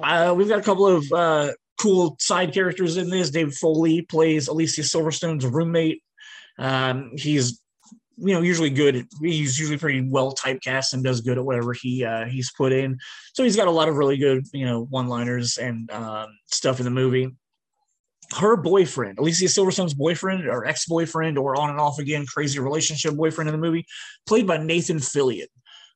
Uh, 0.00 0.34
we've 0.36 0.48
got 0.48 0.58
a 0.58 0.62
couple 0.62 0.86
of 0.86 1.12
uh, 1.12 1.52
cool 1.80 2.16
side 2.20 2.52
characters 2.52 2.96
in 2.96 3.08
this. 3.08 3.30
David 3.30 3.54
Foley 3.54 4.02
plays 4.02 4.48
Alicia 4.48 4.82
Silverstone's 4.82 5.46
roommate. 5.46 6.02
Um, 6.58 7.12
he's 7.16 7.60
you 8.18 8.34
know 8.34 8.42
usually 8.42 8.70
good. 8.70 9.06
He's 9.22 9.58
usually 9.58 9.78
pretty 9.78 10.08
well 10.08 10.34
typecast 10.34 10.92
and 10.92 11.02
does 11.02 11.22
good 11.22 11.38
at 11.38 11.44
whatever 11.44 11.72
he 11.72 12.04
uh, 12.04 12.26
he's 12.26 12.52
put 12.52 12.72
in. 12.72 12.98
So 13.32 13.42
he's 13.42 13.56
got 13.56 13.68
a 13.68 13.72
lot 13.72 13.88
of 13.88 13.96
really 13.96 14.18
good 14.18 14.46
you 14.52 14.66
know 14.66 14.84
one 14.84 15.08
liners 15.08 15.56
and 15.58 15.90
um, 15.90 16.28
stuff 16.46 16.80
in 16.80 16.84
the 16.84 16.90
movie. 16.90 17.30
Her 18.36 18.56
boyfriend, 18.56 19.18
Alicia 19.18 19.46
Silverstone's 19.46 19.94
boyfriend 19.94 20.46
or 20.46 20.64
ex 20.64 20.86
boyfriend 20.86 21.36
or 21.36 21.58
on 21.58 21.70
and 21.70 21.80
off 21.80 21.98
again 21.98 22.26
crazy 22.26 22.60
relationship 22.60 23.14
boyfriend 23.14 23.48
in 23.48 23.52
the 23.52 23.66
movie, 23.66 23.86
played 24.26 24.46
by 24.46 24.58
Nathan 24.58 24.98
Fillion. 24.98 25.48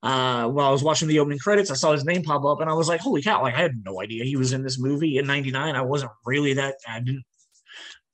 Uh, 0.05 0.49
while 0.49 0.69
I 0.69 0.71
was 0.71 0.83
watching 0.85 1.09
the 1.09 1.19
opening 1.19 1.39
credits, 1.39 1.71
I 1.71 1.75
saw 1.75 1.93
his 1.93 2.05
name 2.05 2.23
pop 2.23 2.45
up 2.45 2.61
and 2.61 2.69
I 2.69 2.75
was 2.75 2.89
like, 2.89 3.01
holy 3.01 3.23
cow, 3.23 3.43
like 3.43 3.55
I 3.55 3.63
had 3.63 3.83
no 3.85 4.03
idea 4.03 4.25
he 4.25 4.37
was 4.37 4.53
in 4.53 4.63
this 4.63 4.79
movie 4.79 5.17
in 5.17 5.27
99. 5.27 5.75
I 5.75 5.81
wasn't 5.81 6.13
really 6.27 6.53
that, 6.55 6.77
I 6.87 7.01
didn't 7.01 7.25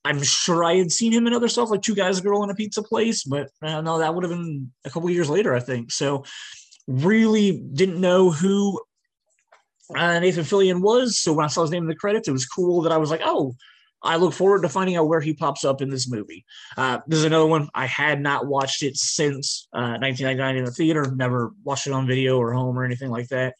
I'm 0.05 0.23
sure 0.23 0.65
I 0.65 0.77
had 0.77 0.93
seen 0.93 1.13
him 1.13 1.27
in 1.27 1.35
other 1.35 1.49
stuff 1.49 1.71
like 1.71 1.83
Two 1.83 1.95
Guys, 1.95 2.19
a 2.19 2.23
Girl, 2.23 2.43
in 2.43 2.51
a 2.51 2.55
Pizza 2.55 2.83
Place, 2.83 3.23
but 3.23 3.51
uh, 3.63 3.83
no, 3.83 3.99
that 3.99 4.15
would 4.15 4.25
have 4.25 4.31
been 4.31 4.73
a 4.85 4.91
couple 4.91 5.11
years 5.11 5.29
later, 5.29 5.55
I 5.55 5.61
think. 5.61 5.93
So, 5.93 6.25
really 6.87 7.53
didn't 7.73 8.01
know 8.01 8.31
who 8.31 8.81
uh, 9.95 10.19
Nathan 10.19 10.45
Fillion 10.45 10.81
was. 10.81 11.19
So 11.19 11.33
when 11.33 11.45
I 11.45 11.49
saw 11.49 11.63
his 11.63 11.71
name 11.71 11.83
in 11.83 11.89
the 11.89 11.95
credits, 11.95 12.29
it 12.29 12.33
was 12.33 12.47
cool 12.47 12.83
that 12.83 12.93
I 12.93 12.97
was 12.97 13.11
like, 13.11 13.21
oh, 13.25 13.55
I 14.03 14.17
look 14.17 14.33
forward 14.33 14.63
to 14.63 14.69
finding 14.69 14.97
out 14.97 15.09
where 15.09 15.21
he 15.21 15.35
pops 15.35 15.65
up 15.65 15.83
in 15.83 15.91
this 15.91 16.09
movie. 16.09 16.45
Uh, 16.77 17.01
this 17.07 17.19
is 17.19 17.25
another 17.25 17.47
one 17.47 17.69
I 17.75 17.87
had 17.87 18.21
not 18.21 18.47
watched 18.47 18.83
it 18.83 18.97
since 18.97 19.69
uh, 19.73 19.99
1999 20.01 20.57
in 20.57 20.65
the 20.65 20.71
theater. 20.71 21.13
Never 21.15 21.53
watched 21.65 21.87
it 21.87 21.93
on 21.93 22.07
video 22.07 22.39
or 22.39 22.53
home 22.53 22.79
or 22.79 22.85
anything 22.85 23.11
like 23.11 23.29
that 23.29 23.55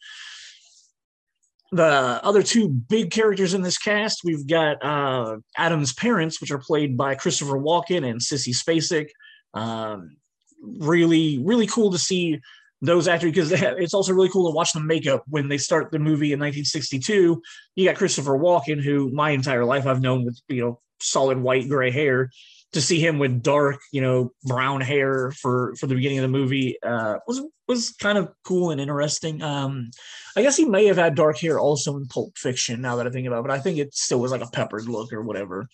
the 1.71 2.19
other 2.23 2.43
two 2.43 2.67
big 2.67 3.11
characters 3.11 3.53
in 3.53 3.61
this 3.61 3.77
cast, 3.77 4.23
we've 4.23 4.45
got 4.45 4.83
uh, 4.83 5.37
Adam's 5.55 5.93
parents, 5.93 6.41
which 6.41 6.51
are 6.51 6.57
played 6.57 6.97
by 6.97 7.15
Christopher 7.15 7.57
Walken 7.57 8.07
and 8.09 8.19
Sissy 8.19 8.53
Spacek. 8.53 9.07
Um, 9.53 10.17
really, 10.61 11.39
really 11.43 11.67
cool 11.67 11.91
to 11.91 11.97
see 11.97 12.39
those 12.81 13.07
actors 13.07 13.31
because 13.31 13.51
it's 13.51 13.93
also 13.93 14.13
really 14.13 14.29
cool 14.29 14.49
to 14.49 14.55
watch 14.55 14.73
the 14.73 14.79
makeup 14.79 15.23
when 15.27 15.47
they 15.47 15.57
start 15.57 15.91
the 15.91 15.99
movie 15.99 16.33
in 16.33 16.39
1962. 16.39 17.41
You 17.75 17.85
got 17.85 17.95
Christopher 17.95 18.37
Walken, 18.37 18.81
who 18.83 19.11
my 19.11 19.31
entire 19.31 19.65
life 19.65 19.85
I've 19.85 20.01
known 20.01 20.25
with 20.25 20.39
you 20.47 20.61
know 20.61 20.79
solid 20.99 21.37
white 21.37 21.67
gray 21.69 21.91
hair, 21.91 22.29
to 22.73 22.81
see 22.81 22.99
him 22.99 23.19
with 23.19 23.43
dark, 23.43 23.79
you 23.91 24.01
know, 24.01 24.31
brown 24.43 24.81
hair 24.81 25.31
for 25.31 25.75
for 25.79 25.87
the 25.87 25.95
beginning 25.95 26.19
of 26.19 26.23
the 26.23 26.27
movie 26.27 26.77
uh, 26.83 27.15
was 27.27 27.41
was 27.67 27.91
kind 27.91 28.17
of 28.17 28.31
cool 28.43 28.71
and 28.71 28.81
interesting. 28.81 29.41
Um, 29.41 29.91
I 30.35 30.41
guess 30.41 30.57
he 30.57 30.65
may 30.65 30.85
have 30.85 30.97
had 30.97 31.15
dark 31.15 31.37
hair 31.37 31.59
also 31.59 31.97
in 31.97 32.07
Pulp 32.07 32.37
Fiction. 32.37 32.81
Now 32.81 32.95
that 32.97 33.07
I 33.07 33.09
think 33.09 33.27
about 33.27 33.39
it, 33.39 33.47
but 33.47 33.51
I 33.51 33.59
think 33.59 33.77
it 33.77 33.93
still 33.93 34.19
was 34.19 34.31
like 34.31 34.41
a 34.41 34.49
peppered 34.49 34.87
look 34.87 35.13
or 35.13 35.21
whatever. 35.21 35.67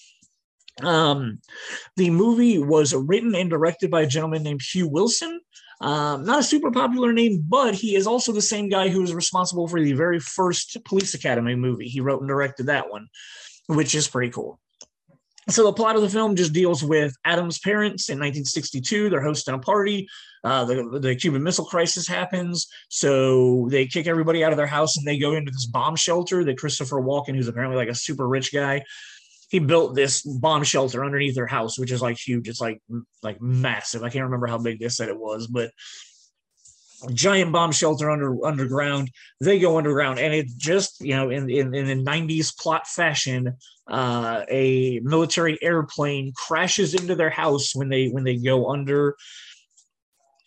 Um, 0.84 1.40
the 1.96 2.10
movie 2.10 2.60
was 2.60 2.94
written 2.94 3.34
and 3.36 3.50
directed 3.50 3.90
by 3.90 4.02
a 4.02 4.08
gentleman 4.08 4.44
named 4.44 4.62
Hugh 4.62 4.88
Wilson. 4.88 5.40
Um, 5.80 6.26
not 6.26 6.40
a 6.40 6.44
super 6.44 6.72
popular 6.72 7.14
name, 7.14 7.44
but 7.48 7.76
he 7.76 7.96
is 7.96 8.08
also 8.08 8.32
the 8.32 8.42
same 8.42 8.70
guy 8.70 8.90
who 8.90 9.02
was 9.02 9.14
responsible 9.14 9.68
for 9.68 9.82
the 9.82 9.94
very 9.94 10.20
first 10.20 10.78
Police 10.86 11.14
Academy 11.14 11.56
movie. 11.56 11.88
He 11.88 12.02
wrote 12.02 12.22
and 12.22 12.28
directed 12.28 12.66
that 12.66 12.90
one, 12.90 13.08
which 13.68 13.94
is 13.94 14.08
pretty 14.08 14.32
cool. 14.32 14.60
So 15.50 15.64
the 15.64 15.74
plot 15.74 15.96
of 15.96 16.02
the 16.02 16.10
film 16.10 16.36
just 16.36 16.52
deals 16.52 16.84
with 16.84 17.16
Adam's 17.24 17.60
parents 17.60 18.10
in 18.10 18.16
1962. 18.16 19.10
They're 19.10 19.22
hosting 19.22 19.54
a 19.54 19.60
party. 19.60 20.10
Uh, 20.44 20.66
the, 20.66 21.00
the 21.00 21.16
Cuban 21.16 21.42
Missile 21.42 21.66
Crisis 21.66 22.08
happens, 22.08 22.68
so 22.90 23.68
they 23.70 23.86
kick 23.86 24.08
everybody 24.08 24.44
out 24.44 24.52
of 24.52 24.58
their 24.58 24.68
house 24.68 24.98
and 24.98 25.08
they 25.08 25.18
go 25.18 25.34
into 25.34 25.52
this 25.52 25.66
bomb 25.66 25.96
shelter 25.96 26.44
that 26.44 26.58
Christopher 26.58 27.02
Walken, 27.02 27.36
who's 27.36 27.48
apparently 27.48 27.78
like 27.78 27.90
a 27.90 27.96
super 27.96 28.28
rich 28.28 28.54
guy, 28.54 28.84
he 29.50 29.60
built 29.60 29.96
this 29.96 30.22
bomb 30.22 30.64
shelter 30.64 31.04
underneath 31.06 31.36
their 31.36 31.48
house, 31.48 31.80
which 31.80 31.92
is 31.92 32.02
like 32.02 32.18
huge. 32.18 32.50
It's 32.50 32.62
like 32.62 32.82
like 33.24 33.42
massive. 33.42 34.04
I 34.04 34.10
can't 34.10 34.26
remember 34.26 34.48
how 34.48 34.58
big 34.58 34.80
they 34.80 34.90
said 34.90 35.10
it 35.10 35.20
was, 35.20 35.48
but 35.48 35.72
giant 37.14 37.52
bomb 37.52 37.72
shelter 37.72 38.10
under 38.10 38.46
underground. 38.46 39.12
They 39.40 39.60
go 39.60 39.78
underground, 39.78 40.20
and 40.20 40.34
it 40.34 40.48
just 40.58 41.00
you 41.02 41.16
know 41.16 41.30
in 41.30 41.50
in, 41.50 41.74
in 41.74 41.86
the 41.88 42.12
'90s 42.12 42.58
plot 42.58 42.88
fashion, 42.88 43.56
uh, 43.88 44.44
a 44.50 45.00
military 45.04 45.58
airplane 45.62 46.34
crashes 46.36 46.94
into 46.94 47.16
their 47.16 47.30
house 47.30 47.76
when 47.76 47.90
they 47.90 48.08
when 48.08 48.24
they 48.24 48.38
go 48.38 48.70
under 48.70 49.16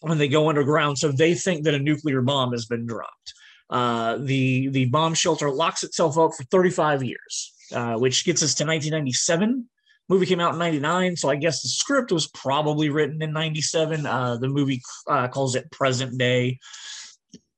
when 0.01 0.19
they 0.19 0.29
go 0.29 0.49
underground. 0.49 0.99
So 0.99 1.13
they 1.13 1.35
think 1.35 1.65
that 1.65 1.75
a 1.75 1.79
nuclear 1.79 2.23
bomb 2.23 2.53
has 2.53 2.67
been 2.67 2.87
dropped. 2.87 3.35
Uh, 3.69 4.19
the 4.19 4.69
the 4.69 4.87
bomb 4.87 5.15
shelter 5.15 5.51
locks 5.51 5.85
itself 5.85 6.19
up 6.19 6.33
for 6.35 6.43
35 6.45 7.05
years, 7.05 7.55
uh, 7.73 7.95
which 7.95 8.25
gets 8.25 8.43
us 8.43 8.55
to 8.55 8.65
1997 8.65 9.69
movie 10.09 10.27
came 10.27 10.41
out 10.41 10.53
in 10.53 10.59
99 10.59 11.17
so 11.17 11.29
i 11.29 11.37
guess 11.37 11.63
the 11.63 11.69
script 11.69 12.13
was 12.13 12.27
probably 12.29 12.89
written 12.91 13.23
in 13.23 13.33
97 13.33 14.07
uh, 14.07 14.37
the 14.37 14.49
movie 14.49 14.83
uh, 15.09 15.29
calls 15.29 15.55
it 15.55 15.71
present 15.71 16.19
day. 16.19 16.59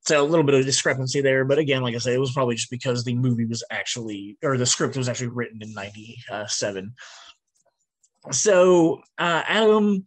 So 0.05 0.21
a 0.21 0.27
little 0.27 0.43
bit 0.43 0.55
of 0.55 0.65
discrepancy 0.65 1.21
there 1.21 1.45
but 1.45 1.57
again 1.57 1.81
like 1.81 1.95
i 1.95 1.97
said 1.97 2.13
it 2.13 2.19
was 2.19 2.33
probably 2.33 2.55
just 2.55 2.69
because 2.69 3.03
the 3.03 3.15
movie 3.15 3.45
was 3.45 3.63
actually 3.71 4.37
or 4.43 4.57
the 4.57 4.65
script 4.65 4.97
was 4.97 5.07
actually 5.07 5.27
written 5.27 5.61
in 5.61 5.73
97 5.73 6.93
so 8.31 9.01
uh, 9.17 9.43
adam 9.47 10.05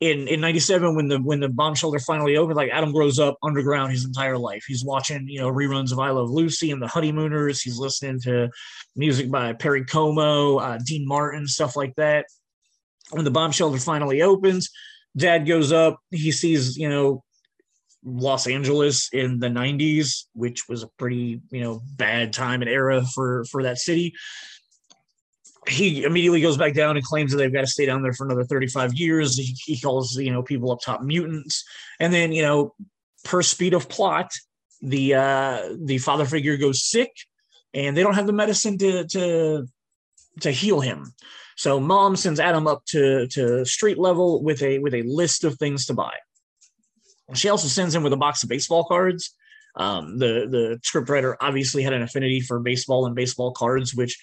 in 0.00 0.28
in 0.28 0.40
97 0.40 0.94
when 0.94 1.08
the 1.08 1.18
when 1.18 1.40
the 1.40 1.48
bomb 1.48 1.74
shelter 1.74 1.98
finally 1.98 2.36
opened 2.36 2.56
like 2.56 2.70
adam 2.70 2.92
grows 2.92 3.18
up 3.18 3.38
underground 3.42 3.92
his 3.92 4.04
entire 4.04 4.36
life. 4.36 4.64
He's 4.66 4.84
watching 4.84 5.26
you 5.28 5.40
know 5.40 5.50
reruns 5.50 5.92
of 5.92 5.98
i 5.98 6.10
love 6.10 6.30
lucy 6.30 6.70
and 6.70 6.82
the 6.82 6.88
honeymooners. 6.88 7.62
He's 7.62 7.78
listening 7.78 8.20
to 8.22 8.50
music 8.94 9.30
by 9.30 9.52
perry 9.54 9.84
como 9.84 10.56
uh, 10.56 10.78
dean 10.84 11.06
martin 11.06 11.46
stuff 11.46 11.76
like 11.76 11.94
that. 11.96 12.26
When 13.10 13.24
the 13.24 13.30
bomb 13.30 13.52
shelter 13.52 13.78
finally 13.78 14.22
opens 14.22 14.70
dad 15.16 15.46
goes 15.46 15.72
up. 15.72 15.98
He 16.10 16.30
sees 16.30 16.76
you 16.76 16.88
know 16.88 17.22
los 18.04 18.46
angeles 18.46 19.08
in 19.12 19.40
the 19.40 19.48
90s 19.48 20.26
which 20.32 20.68
was 20.68 20.84
a 20.84 20.88
pretty 20.96 21.40
you 21.50 21.60
know 21.60 21.82
bad 21.96 22.32
time 22.32 22.62
and 22.62 22.70
era 22.70 23.04
for 23.14 23.44
for 23.50 23.64
that 23.64 23.78
city 23.78 24.14
he 25.68 26.04
immediately 26.04 26.40
goes 26.40 26.56
back 26.56 26.74
down 26.74 26.96
and 26.96 27.04
claims 27.04 27.32
that 27.32 27.38
they've 27.38 27.52
got 27.52 27.62
to 27.62 27.66
stay 27.66 27.86
down 27.86 28.02
there 28.02 28.12
for 28.12 28.24
another 28.24 28.44
35 28.44 28.94
years. 28.94 29.36
He, 29.36 29.56
he, 29.64 29.80
calls, 29.80 30.16
you 30.16 30.32
know, 30.32 30.42
people 30.42 30.70
up 30.70 30.80
top 30.80 31.02
mutants. 31.02 31.64
And 31.98 32.12
then, 32.12 32.32
you 32.32 32.42
know, 32.42 32.74
per 33.24 33.42
speed 33.42 33.74
of 33.74 33.88
plot, 33.88 34.32
the 34.82 35.14
uh 35.14 35.74
the 35.80 35.98
father 35.98 36.26
figure 36.26 36.56
goes 36.58 36.84
sick 36.84 37.10
and 37.72 37.96
they 37.96 38.02
don't 38.02 38.14
have 38.14 38.26
the 38.26 38.32
medicine 38.32 38.78
to 38.78 39.06
to 39.06 39.66
to 40.40 40.50
heal 40.50 40.80
him. 40.80 41.12
So 41.56 41.80
mom 41.80 42.16
sends 42.16 42.40
Adam 42.40 42.66
up 42.66 42.84
to 42.86 43.26
to 43.28 43.64
street 43.64 43.98
level 43.98 44.42
with 44.42 44.62
a 44.62 44.78
with 44.78 44.94
a 44.94 45.02
list 45.02 45.44
of 45.44 45.58
things 45.58 45.86
to 45.86 45.94
buy. 45.94 46.12
She 47.34 47.48
also 47.48 47.68
sends 47.68 47.94
him 47.94 48.02
with 48.02 48.12
a 48.12 48.18
box 48.18 48.42
of 48.42 48.48
baseball 48.48 48.84
cards. 48.84 49.34
Um, 49.74 50.18
the 50.18 50.46
the 50.48 50.80
scriptwriter 50.84 51.36
obviously 51.40 51.82
had 51.82 51.92
an 51.92 52.02
affinity 52.02 52.40
for 52.40 52.60
baseball 52.60 53.06
and 53.06 53.14
baseball 53.14 53.52
cards, 53.52 53.94
which 53.94 54.18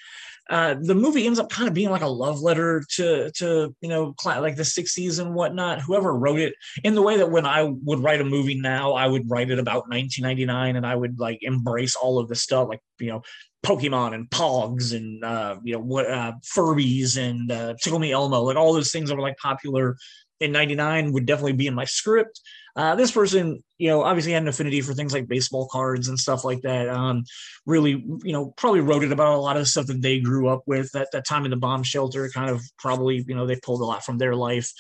uh, 0.50 0.76
the 0.82 0.96
movie 0.96 1.26
ends 1.26 1.40
up 1.40 1.50
kind 1.50 1.70
of 1.70 1.74
being 1.74 1.90
like 1.90 2.02
a 2.02 2.08
love 2.08 2.42
letter 2.42 2.84
to 2.96 3.32
to 3.32 3.74
you 3.80 3.90
know 3.90 4.14
like 4.26 4.56
the 4.56 4.64
60s 4.64 5.20
and 5.20 5.34
whatnot. 5.34 5.82
Whoever 5.82 6.14
wrote 6.14 6.40
it 6.40 6.54
in 6.84 6.96
the 6.96 7.02
way 7.02 7.18
that 7.18 7.32
when 7.32 7.46
i 7.46 7.64
would 7.64 8.00
write 8.00 8.20
a 8.20 8.26
movie 8.26 8.60
now 8.60 8.94
i 8.94 9.08
would 9.08 9.30
write 9.30 9.50
it 9.50 9.60
about 9.60 9.88
1999 9.90 10.76
and 10.76 10.86
i 10.86 10.96
would 10.96 11.20
like 11.20 11.40
embrace 11.42 11.96
all 11.96 12.20
of 12.20 12.28
the 12.28 12.36
stuff 12.36 12.68
like 12.68 12.82
you 13.00 13.08
know 13.08 13.22
pokemon 13.66 14.14
and 14.14 14.30
pogs 14.30 14.94
and 14.96 15.24
uh, 15.24 15.56
you 15.64 15.74
know 15.74 15.80
what 15.80 16.10
uh, 16.10 16.34
furbies 16.44 17.18
and 17.18 17.52
uh, 17.52 17.74
tickle 17.82 18.00
me 18.00 18.12
elmo 18.12 18.42
like 18.42 18.58
all 18.58 18.74
those 18.74 18.92
things 18.92 19.10
that 19.10 19.16
were 19.16 19.22
like 19.22 19.38
popular 19.38 19.96
in 20.42 20.52
99 20.52 21.14
would 21.14 21.26
definitely 21.26 21.54
be 21.54 21.68
in 21.68 21.74
my 21.74 21.86
script 21.86 22.42
uh, 22.76 22.96
this 22.96 23.12
person, 23.12 23.64
you 23.78 23.88
know, 23.88 24.04
obviously 24.04 24.32
had 24.32 24.42
an 24.42 24.48
affinity 24.48 24.82
for 24.82 24.94
things 24.94 25.14
like 25.14 25.28
baseball 25.28 25.68
cards 25.72 26.08
and 26.08 26.20
stuff 26.20 26.44
like 26.44 26.62
that. 26.62 26.90
Um, 26.90 27.24
really, 27.66 27.92
you 27.92 28.34
know, 28.34 28.54
probably 28.58 28.82
wrote 28.82 29.04
it 29.04 29.12
about 29.12 29.36
a 29.36 29.42
lot 29.42 29.58
of 29.58 29.68
stuff 29.68 29.88
that 29.88 30.02
they 30.02 30.20
grew 30.20 30.48
up 30.48 30.64
with 30.66 30.96
at 30.96 31.12
that 31.12 31.26
time 31.26 31.46
in 31.46 31.52
the 31.52 31.58
bomb 31.58 31.84
shelter. 31.84 32.28
Kind 32.30 32.50
of 32.50 32.62
probably, 32.80 33.24
you 33.28 33.36
know, 33.36 33.46
they 33.46 33.60
pulled 33.64 33.82
a 33.82 33.86
lot 33.86 34.04
from 34.04 34.18
their 34.18 34.36
life. 34.36 34.72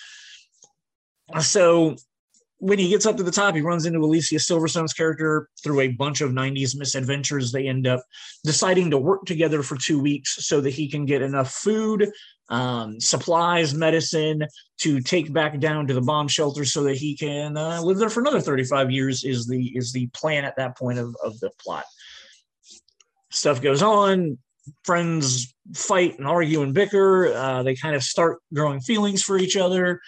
So 1.40 1.96
when 2.64 2.80
he 2.80 2.88
gets 2.88 3.06
up 3.06 3.18
to 3.18 3.24
the 3.24 3.32
top, 3.32 3.56
he 3.56 3.62
runs 3.62 3.86
into 3.86 4.00
Alicia 4.00 4.40
Silverstone's 4.40 4.94
character 4.94 5.50
through 5.62 5.82
a 5.82 5.90
bunch 5.90 6.22
of 6.22 6.32
90s 6.32 6.78
misadventures. 6.78 7.52
They 7.52 7.68
end 7.68 7.86
up 7.86 8.02
deciding 8.46 8.92
to 8.92 8.98
work 8.98 9.26
together 9.26 9.62
for 9.64 9.78
two 9.78 10.02
weeks 10.02 10.48
so 10.48 10.62
that 10.62 10.70
he 10.70 10.90
can 10.90 11.06
get 11.06 11.22
enough 11.22 11.52
food, 11.52 12.10
um, 12.50 13.00
supplies, 13.00 13.74
medicine 13.74 14.44
to 14.80 15.00
take 15.00 15.32
back 15.32 15.60
down 15.60 15.88
to 15.88 15.94
the 15.94 16.02
bomb 16.02 16.28
shelter 16.28 16.66
so 16.66 16.84
that 16.84 16.98
he 16.98 17.16
can 17.16 17.58
uh, 17.58 17.82
live 17.82 17.98
there 17.98 18.10
for 18.10 18.22
another 18.22 18.42
35 18.42 18.92
years 18.92 19.24
is 19.24 19.48
the 19.48 19.76
is 19.76 19.92
the 19.94 20.08
plan 20.08 20.46
at 20.46 20.56
that 20.58 20.78
point 20.78 21.00
of, 21.00 21.16
of 21.24 21.40
the 21.40 21.52
plot. 21.60 21.86
Stuff 23.32 23.62
goes 23.62 23.82
on, 23.82 24.38
friends 24.84 25.54
fight 25.74 26.18
and 26.18 26.28
argue 26.28 26.62
and 26.62 26.74
bicker. 26.74 27.34
Uh, 27.34 27.64
they 27.64 27.76
kind 27.76 27.96
of 27.96 28.04
start 28.04 28.40
growing 28.54 28.80
feelings 28.82 29.24
for 29.24 29.38
each 29.38 29.58
other 29.58 30.02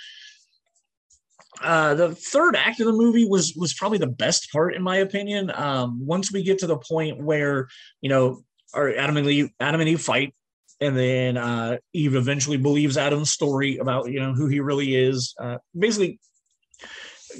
uh, 1.61 1.93
the 1.95 2.13
third 2.13 2.55
act 2.55 2.79
of 2.79 2.87
the 2.87 2.93
movie 2.93 3.25
was 3.25 3.53
was 3.55 3.73
probably 3.73 3.97
the 3.97 4.07
best 4.07 4.51
part 4.51 4.75
in 4.75 4.81
my 4.81 4.97
opinion. 4.97 5.51
Um, 5.53 6.05
once 6.05 6.31
we 6.31 6.43
get 6.43 6.59
to 6.59 6.67
the 6.67 6.77
point 6.77 7.21
where 7.21 7.67
you 8.01 8.09
know, 8.09 8.43
our 8.73 8.93
Adam 8.93 9.17
and 9.17 9.27
Eve, 9.27 9.49
Adam 9.59 9.81
and 9.81 9.89
Eve 9.89 10.01
fight, 10.01 10.33
and 10.81 10.97
then 10.97 11.37
uh, 11.37 11.77
Eve 11.93 12.15
eventually 12.15 12.57
believes 12.57 12.97
Adam's 12.97 13.31
story 13.31 13.77
about 13.77 14.11
you 14.11 14.19
know 14.19 14.33
who 14.33 14.47
he 14.47 14.59
really 14.59 14.95
is. 14.95 15.33
Uh, 15.39 15.57
basically, 15.77 16.19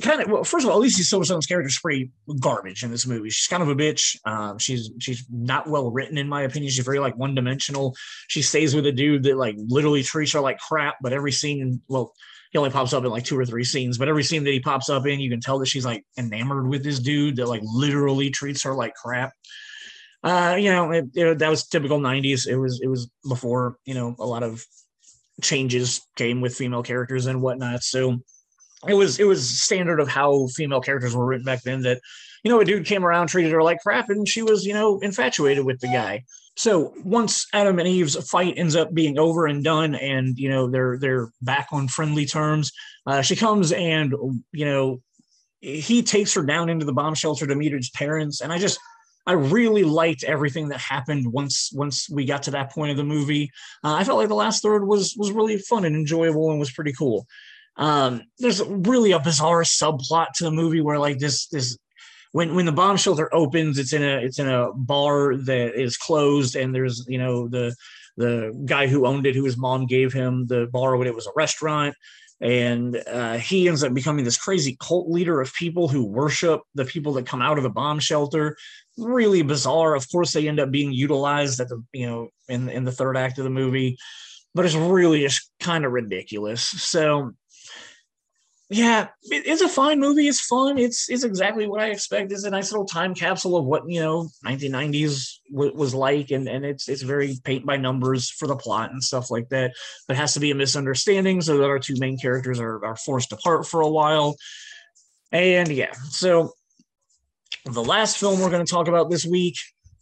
kind 0.02 0.22
of 0.22 0.30
well, 0.30 0.44
first 0.44 0.66
of 0.66 0.72
all, 0.72 0.78
Alicia 0.78 1.04
Silverstone's 1.04 1.46
character 1.46 1.68
is 1.68 1.80
pretty 1.80 2.12
garbage 2.40 2.84
in 2.84 2.92
this 2.92 3.06
movie. 3.06 3.30
She's 3.30 3.48
kind 3.48 3.64
of 3.64 3.70
a 3.70 3.76
bitch. 3.76 4.18
Um, 4.26 4.58
she's 4.58 4.92
she's 5.00 5.26
not 5.30 5.68
well 5.68 5.92
written 5.92 6.18
in 6.18 6.30
my 6.30 6.44
opinion. 6.44 6.72
She's 6.72 6.86
very 6.86 7.00
like 7.00 7.18
one 7.18 7.36
dimensional. 7.36 7.96
She 8.28 8.42
stays 8.42 8.76
with 8.76 8.86
a 8.86 8.92
dude 8.92 9.24
that 9.24 9.38
like 9.38 9.56
literally 9.58 10.04
treats 10.04 10.34
her 10.34 10.42
like 10.42 10.58
crap. 10.58 10.96
But 11.02 11.14
every 11.14 11.32
scene, 11.32 11.82
well, 11.88 12.14
he 12.52 12.58
only 12.58 12.72
pops 12.72 12.94
up 12.94 13.04
in 13.04 13.12
like 13.12 13.26
two 13.26 13.38
or 13.38 13.46
three 13.46 13.64
scenes, 13.64 13.98
but 13.98 14.08
every 14.08 14.24
scene 14.24 14.44
that 14.46 14.52
he 14.52 14.60
pops 14.60 14.90
up 14.90 15.06
in, 15.06 15.20
you 15.20 15.30
can 15.30 15.42
tell 15.42 15.60
that 15.60 15.68
she's 15.68 15.86
like 15.86 16.06
enamored 16.18 16.68
with 16.68 16.84
this 16.84 17.00
dude 17.00 17.36
that 17.38 17.48
like 17.48 17.62
literally 17.64 18.30
treats 18.30 18.64
her 18.64 18.74
like 18.74 18.94
crap. 18.96 19.34
Uh, 20.26 20.56
you 20.56 20.72
know, 20.72 20.92
it, 20.92 21.06
it, 21.14 21.38
that 21.38 21.50
was 21.50 21.68
typical 21.68 22.00
'90s. 22.00 22.48
It 22.48 22.58
was 22.58 22.82
it 22.82 22.88
was 22.88 23.08
before 23.30 23.78
you 23.86 23.94
know 23.94 24.16
a 24.18 24.26
lot 24.26 24.42
of 24.42 24.66
changes 25.42 26.02
came 26.16 26.42
with 26.42 26.56
female 26.56 26.82
characters 26.82 27.28
and 27.28 27.44
whatnot. 27.44 27.84
So 27.84 28.18
it 28.88 28.96
was 28.96 29.20
it 29.20 29.26
was 29.26 29.48
standard 29.48 30.00
of 30.00 30.08
how 30.08 30.48
female 30.48 30.82
characters 30.82 31.16
were 31.16 31.28
written 31.28 31.46
back 31.46 31.62
then. 31.62 31.82
That 31.84 32.02
you 32.44 32.50
know 32.50 32.60
a 32.60 32.66
dude 32.66 32.88
came 32.88 33.06
around 33.06 33.28
treated 33.28 33.52
her 33.52 33.62
like 33.62 33.82
crap, 33.82 34.10
and 34.10 34.28
she 34.28 34.42
was 34.42 34.66
you 34.66 34.74
know 34.74 35.00
infatuated 35.00 35.64
with 35.64 35.80
the 35.80 35.88
guy. 35.88 36.24
So 36.58 36.94
once 37.04 37.48
Adam 37.54 37.78
and 37.78 37.88
Eve's 37.88 38.16
fight 38.30 38.56
ends 38.58 38.76
up 38.76 38.96
being 38.96 39.20
over 39.20 39.46
and 39.46 39.64
done, 39.64 39.94
and 39.94 40.40
you 40.40 40.50
know 40.50 40.72
they're 40.72 40.98
they're 40.98 41.30
back 41.44 41.68
on 41.72 41.88
friendly 41.88 42.26
terms, 42.26 42.72
uh, 43.06 43.22
she 43.22 43.36
comes 43.36 43.72
and 43.72 44.12
you 44.52 44.66
know 44.66 45.02
he 45.62 46.02
takes 46.02 46.34
her 46.34 46.44
down 46.44 46.70
into 46.70 46.86
the 46.86 46.94
bomb 46.94 47.14
shelter 47.14 47.46
to 47.46 47.56
meet 47.56 47.74
his 47.74 47.92
parents, 47.92 48.42
and 48.42 48.52
I 48.52 48.58
just 48.58 48.80
I 49.26 49.34
really 49.34 49.84
liked 49.84 50.24
everything 50.24 50.70
that 50.70 50.80
happened 50.80 51.32
once 51.32 51.72
once 51.74 52.10
we 52.10 52.26
got 52.26 52.44
to 52.44 52.52
that 52.52 52.72
point 52.72 52.92
of 52.92 52.98
the 52.98 53.04
movie. 53.04 53.52
Uh, 53.84 53.94
I 53.94 54.04
felt 54.04 54.20
like 54.20 54.28
the 54.28 54.36
last 54.36 54.62
third 54.62 54.86
was 54.88 55.16
was 55.18 55.32
really 55.32 55.58
fun 55.58 55.86
and 55.86 55.96
enjoyable 55.96 56.52
and 56.52 56.60
was 56.60 56.72
pretty 56.72 56.94
cool. 56.94 57.28
Um, 57.78 58.22
there's 58.40 58.62
really 58.64 59.12
a 59.12 59.20
bizarre 59.20 59.64
subplot 59.64 60.28
to 60.36 60.46
the 60.46 60.52
movie 60.52 60.82
where 60.82 61.00
like 61.00 61.20
this 61.20 61.48
this 61.48 61.78
when 62.32 62.54
when 62.54 62.66
the 62.66 62.72
bomb 62.72 62.98
shelter 62.98 63.34
opens, 63.34 63.80
it's 63.80 63.94
in 63.94 64.04
a 64.04 64.18
it's 64.18 64.40
in 64.40 64.48
a 64.48 64.72
bar 64.74 65.36
that 65.38 65.80
is 65.80 65.98
closed, 65.98 66.56
and 66.56 66.76
there's 66.76 67.06
you 67.08 67.18
know 67.18 67.48
the 67.48 67.76
the 68.18 68.52
guy 68.66 68.88
who 68.88 69.06
owned 69.06 69.26
it, 69.26 69.36
who 69.36 69.46
his 69.46 69.58
mom 69.58 69.86
gave 69.88 70.14
him 70.14 70.46
the 70.48 70.68
bar 70.72 70.98
when 70.98 71.08
it 71.08 71.16
was 71.16 71.28
a 71.28 71.34
restaurant, 71.36 71.96
and 72.42 73.02
uh, 73.08 73.38
he 73.38 73.68
ends 73.68 73.84
up 73.84 73.94
becoming 73.94 74.26
this 74.26 74.38
crazy 74.38 74.78
cult 74.80 75.10
leader 75.10 75.40
of 75.40 75.54
people 75.54 75.88
who 75.88 76.06
worship 76.06 76.62
the 76.74 76.86
people 76.86 77.14
that 77.14 77.26
come 77.26 77.42
out 77.42 77.58
of 77.58 77.64
the 77.64 77.70
bomb 77.70 78.00
shelter. 78.00 78.58
Really 78.98 79.42
bizarre. 79.42 79.96
Of 79.96 80.10
course, 80.12 80.34
they 80.34 80.48
end 80.48 80.60
up 80.60 80.72
being 80.72 80.92
utilized 80.92 81.60
at 81.60 81.70
the 81.70 81.84
you 81.94 82.08
know 82.08 82.30
in 82.50 82.70
in 82.70 82.84
the 82.84 82.92
third 82.92 83.18
act 83.18 83.38
of 83.38 83.44
the 83.44 83.50
movie, 83.50 83.98
but 84.54 84.66
it's 84.66 84.76
really 84.76 85.22
just 85.22 85.50
kind 85.60 85.86
of 85.86 85.92
ridiculous. 85.92 86.62
So 86.64 87.32
yeah, 88.70 89.10
it, 89.24 89.46
it's 89.46 89.62
a 89.62 89.70
fine 89.70 90.00
movie. 90.00 90.28
It's 90.28 90.42
fun. 90.42 90.80
It's 90.80 91.08
it's 91.08 91.24
exactly 91.24 91.68
what 91.68 91.82
I 91.82 91.92
expect. 91.92 92.32
It's 92.32 92.46
a 92.46 92.50
nice 92.50 92.72
little 92.72 92.88
time 92.88 93.14
capsule 93.14 93.58
of 93.58 93.66
what 93.66 93.84
you 93.88 94.00
know 94.00 94.30
1990s 94.44 95.38
w- 95.52 95.76
was 95.76 95.94
like, 95.94 96.32
and 96.32 96.48
and 96.48 96.66
it's 96.66 96.90
it's 96.90 97.04
very 97.04 97.38
paint 97.44 97.66
by 97.66 97.78
numbers 97.78 98.32
for 98.32 98.48
the 98.48 98.56
plot 98.56 98.92
and 98.92 99.04
stuff 99.04 99.30
like 99.30 99.50
that. 99.50 99.74
But 100.08 100.18
has 100.18 100.34
to 100.34 100.40
be 100.40 100.50
a 100.50 100.56
misunderstanding 100.56 101.42
so 101.42 101.58
that 101.58 101.66
our 101.66 101.78
two 101.78 101.96
main 102.00 102.18
characters 102.18 102.60
are 102.60 102.84
are 102.84 102.96
forced 102.96 103.32
apart 103.32 103.68
for 103.68 103.82
a 103.82 103.90
while. 103.90 104.36
And 105.32 105.70
yeah, 105.70 105.92
so 106.10 106.54
the 107.66 107.84
last 107.84 108.18
film 108.18 108.40
we're 108.40 108.50
going 108.50 108.66
to 108.66 108.72
talk 108.72 108.88
about 108.88 109.12
this 109.12 109.26
week 109.26 109.58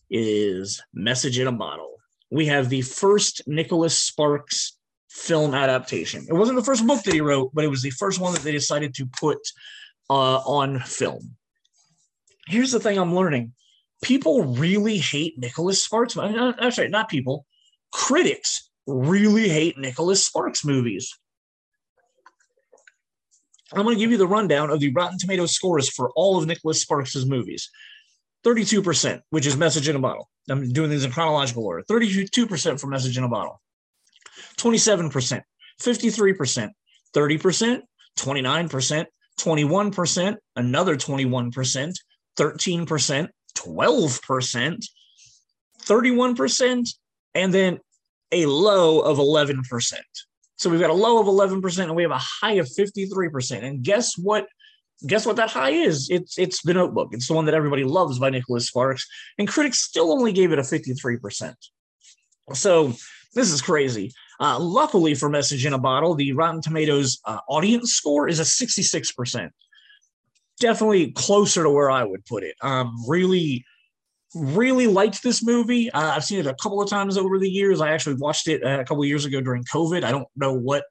is 0.10 0.82
Message 0.94 1.38
in 1.38 1.48
a 1.48 1.52
Bottle. 1.52 1.96
We 2.32 2.46
have 2.46 2.70
the 2.70 2.82
first 2.82 3.42
Nicholas 3.46 3.98
Sparks 3.98 4.78
film 5.14 5.54
adaptation. 5.54 6.26
It 6.28 6.34
wasn't 6.34 6.58
the 6.58 6.66
first 6.66 6.86
book 6.88 7.04
that 7.04 7.14
he 7.14 7.22
wrote, 7.22 7.52
but 7.54 7.64
it 7.64 7.70
was 7.70 7.84
the 7.84 7.92
first 7.92 8.20
one 8.20 8.34
that 8.34 8.42
they 8.42 8.52
decided 8.52 8.96
to 8.96 9.06
put 9.06 9.38
uh, 10.10 10.40
on 10.40 10.80
film. 10.80 11.36
Here's 12.48 12.72
the 12.72 12.80
thing 12.80 12.98
I'm 12.98 13.16
learning 13.16 13.54
people 14.02 14.44
really 14.44 14.98
hate 14.98 15.38
Nicholas 15.38 15.82
Sparks. 15.82 16.16
That's 16.16 16.78
right, 16.78 16.92
not 16.92 17.10
people. 17.10 17.46
Critics 17.94 18.70
really 18.86 19.48
hate 19.48 19.78
Nicholas 19.78 20.26
Sparks 20.26 20.66
movies. 20.66 21.18
I'm 23.72 23.84
going 23.84 23.96
to 23.96 24.00
give 24.00 24.12
you 24.12 24.18
the 24.18 24.28
rundown 24.28 24.72
of 24.72 24.80
the 24.80 24.92
Rotten 24.92 25.18
Tomatoes 25.18 25.54
scores 25.54 25.90
for 25.90 26.12
all 26.16 26.38
of 26.38 26.46
Nicholas 26.48 26.82
Sparks' 26.82 27.26
movies. 27.26 27.70
32%, 28.46 29.22
which 29.30 29.48
is 29.48 29.56
Message 29.56 29.88
in 29.88 29.96
a 29.96 30.00
Bottle. 30.00 30.30
I'm 30.50 30.72
doing 30.74 30.90
these 30.90 31.06
in 31.06 31.12
chronological 31.12 31.66
order. 31.66 31.84
32% 31.90 32.80
for 32.80 32.88
Message 32.88 33.18
in 33.18 33.24
a 33.24 33.30
Bottle. 33.30 33.62
27%, 34.58 35.42
53%, 35.82 36.70
30%, 37.16 37.82
29%, 38.18 39.06
21%, 39.40 40.36
another 40.56 40.96
21%, 40.96 41.94
13%, 42.38 43.30
12%, 43.56 44.86
31%, 45.86 46.90
and 47.36 47.54
then 47.54 47.80
a 48.32 48.46
low 48.46 49.00
of 49.02 49.18
11%. 49.18 49.94
So 50.58 50.70
we've 50.70 50.80
got 50.80 50.90
a 50.90 50.94
low 50.94 51.20
of 51.20 51.28
11% 51.28 51.84
and 51.84 51.96
we 51.96 52.04
have 52.04 52.12
a 52.12 52.18
high 52.18 52.54
of 52.54 52.68
53%. 52.68 53.64
And 53.64 53.84
guess 53.84 54.18
what? 54.18 54.48
Guess 55.06 55.26
what 55.26 55.36
that 55.36 55.50
high 55.50 55.72
is? 55.72 56.08
It's 56.10 56.38
it's 56.38 56.62
the 56.62 56.74
notebook. 56.74 57.10
It's 57.12 57.28
the 57.28 57.34
one 57.34 57.44
that 57.46 57.54
everybody 57.54 57.84
loves 57.84 58.20
by 58.20 58.30
Nicholas 58.30 58.68
Sparks. 58.68 59.06
And 59.38 59.48
critics 59.48 59.80
still 59.80 60.14
only 60.14 60.32
gave 60.32 60.54
it 60.54 60.60
a 60.60 60.62
53%. 60.62 61.54
So 62.54 62.94
this 63.34 63.52
is 63.52 63.62
crazy. 63.62 64.14
Uh, 64.40 64.60
luckily 64.60 65.16
for 65.16 65.30
Message 65.30 65.66
in 65.66 65.74
a 65.74 65.78
Bottle, 65.78 66.16
the 66.16 66.34
Rotten 66.34 66.62
Tomatoes 66.62 67.20
uh, 67.26 67.40
audience 67.48 67.94
score 67.94 68.28
is 68.28 68.40
a 68.40 68.44
66%. 68.44 69.50
Definitely 70.60 71.12
closer 71.12 71.64
to 71.64 71.70
where 71.70 71.90
I 71.90 72.04
would 72.04 72.26
put 72.26 72.44
it. 72.44 72.56
Um, 72.62 72.96
really, 73.08 73.66
really 74.36 74.88
liked 74.88 75.24
this 75.24 75.44
movie. 75.44 75.90
Uh, 75.92 76.16
I've 76.16 76.24
seen 76.24 76.40
it 76.40 76.48
a 76.48 76.56
couple 76.56 76.82
of 76.82 76.90
times 76.90 77.18
over 77.18 77.40
the 77.40 77.50
years. 77.50 77.82
I 77.82 77.92
actually 77.92 78.16
watched 78.16 78.48
it 78.48 78.64
uh, 78.64 78.80
a 78.80 78.86
couple 78.86 79.04
of 79.04 79.10
years 79.10 79.26
ago 79.26 79.42
during 79.42 79.64
COVID. 79.64 80.04
I 80.04 80.12
don't 80.12 80.28
know 80.36 80.54
what. 80.54 80.84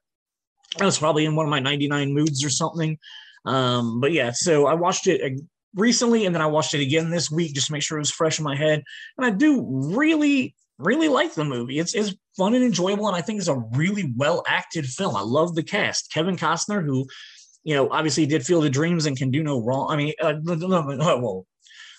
I 0.79 0.85
was 0.85 0.97
probably 0.97 1.25
in 1.25 1.35
one 1.35 1.45
of 1.45 1.49
my 1.49 1.59
99 1.59 2.13
moods 2.13 2.43
or 2.43 2.49
something. 2.49 2.97
Um, 3.45 3.99
but 3.99 4.11
yeah, 4.11 4.31
so 4.31 4.65
I 4.65 4.73
watched 4.73 5.07
it 5.07 5.39
recently 5.75 6.25
and 6.25 6.33
then 6.33 6.41
I 6.41 6.47
watched 6.47 6.73
it 6.73 6.81
again 6.81 7.09
this 7.09 7.31
week 7.31 7.53
just 7.53 7.67
to 7.67 7.73
make 7.73 7.83
sure 7.83 7.97
it 7.97 8.01
was 8.01 8.11
fresh 8.11 8.39
in 8.39 8.43
my 8.43 8.55
head. 8.55 8.83
And 9.17 9.25
I 9.25 9.29
do 9.29 9.65
really, 9.95 10.55
really 10.77 11.07
like 11.07 11.33
the 11.33 11.45
movie. 11.45 11.79
It's, 11.79 11.93
it's 11.93 12.15
fun 12.35 12.53
and 12.53 12.63
enjoyable. 12.63 13.07
And 13.07 13.15
I 13.15 13.21
think 13.21 13.39
it's 13.39 13.47
a 13.47 13.63
really 13.73 14.13
well 14.15 14.43
acted 14.47 14.85
film. 14.85 15.15
I 15.15 15.21
love 15.21 15.55
the 15.55 15.63
cast. 15.63 16.11
Kevin 16.11 16.37
Costner, 16.37 16.83
who, 16.83 17.05
you 17.63 17.75
know, 17.75 17.89
obviously 17.89 18.25
did 18.25 18.45
Field 18.45 18.65
of 18.65 18.71
Dreams 18.71 19.05
and 19.05 19.17
can 19.17 19.31
do 19.31 19.43
no 19.43 19.63
wrong. 19.63 19.87
I 19.89 19.95
mean, 19.95 20.13
uh, 20.21 20.35
well, 20.43 21.45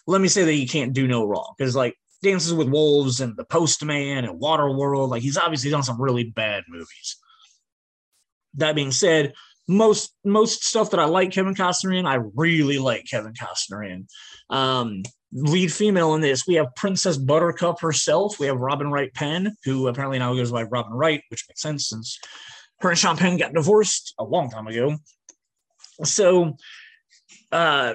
let 0.07 0.21
me 0.21 0.29
say 0.29 0.45
that 0.45 0.53
he 0.53 0.67
can't 0.67 0.93
do 0.93 1.07
no 1.07 1.25
wrong 1.25 1.55
because 1.57 1.75
like 1.75 1.97
Dances 2.23 2.55
with 2.55 2.69
Wolves 2.69 3.21
and 3.21 3.37
The 3.37 3.45
Postman 3.45 4.25
and 4.25 4.41
Waterworld, 4.41 5.11
like 5.11 5.23
he's 5.23 5.39
obviously 5.39 5.71
done 5.71 5.83
some 5.83 6.01
really 6.01 6.25
bad 6.25 6.65
movies. 6.69 7.17
That 8.55 8.75
being 8.75 8.93
said, 8.93 9.35
most 9.67 10.15
most 10.25 10.65
stuff 10.65 10.91
that 10.91 11.01
I 11.01 11.07
like 11.07 11.33
Kevin 11.33 11.55
Costner 11.55 11.99
in, 11.99 12.07
I 12.07 12.19
really 12.35 12.79
like 12.79 13.07
Kevin 13.11 13.33
Costner 13.33 13.89
in. 13.89 14.07
Um, 14.51 15.03
lead 15.35 15.73
female 15.73 16.15
in 16.15 16.21
this, 16.21 16.47
we 16.47 16.55
have 16.55 16.75
Princess 16.77 17.19
Buttercup 17.19 17.81
herself. 17.81 18.39
We 18.39 18.47
have 18.47 18.57
Robin 18.57 18.91
Wright 18.91 19.13
Penn, 19.13 19.57
who 19.65 19.89
apparently 19.89 20.19
now 20.19 20.35
goes 20.35 20.53
by 20.53 20.63
Robin 20.63 20.93
Wright, 20.93 21.23
which 21.29 21.45
makes 21.49 21.61
sense 21.61 21.89
since 21.89 22.19
her 22.81 22.91
and 22.91 22.99
Sean 22.99 23.17
Penn 23.17 23.37
got 23.37 23.55
divorced 23.55 24.15
a 24.19 24.25
long 24.25 24.51
time 24.51 24.67
ago. 24.67 24.97
So, 26.03 26.57
uh, 27.53 27.95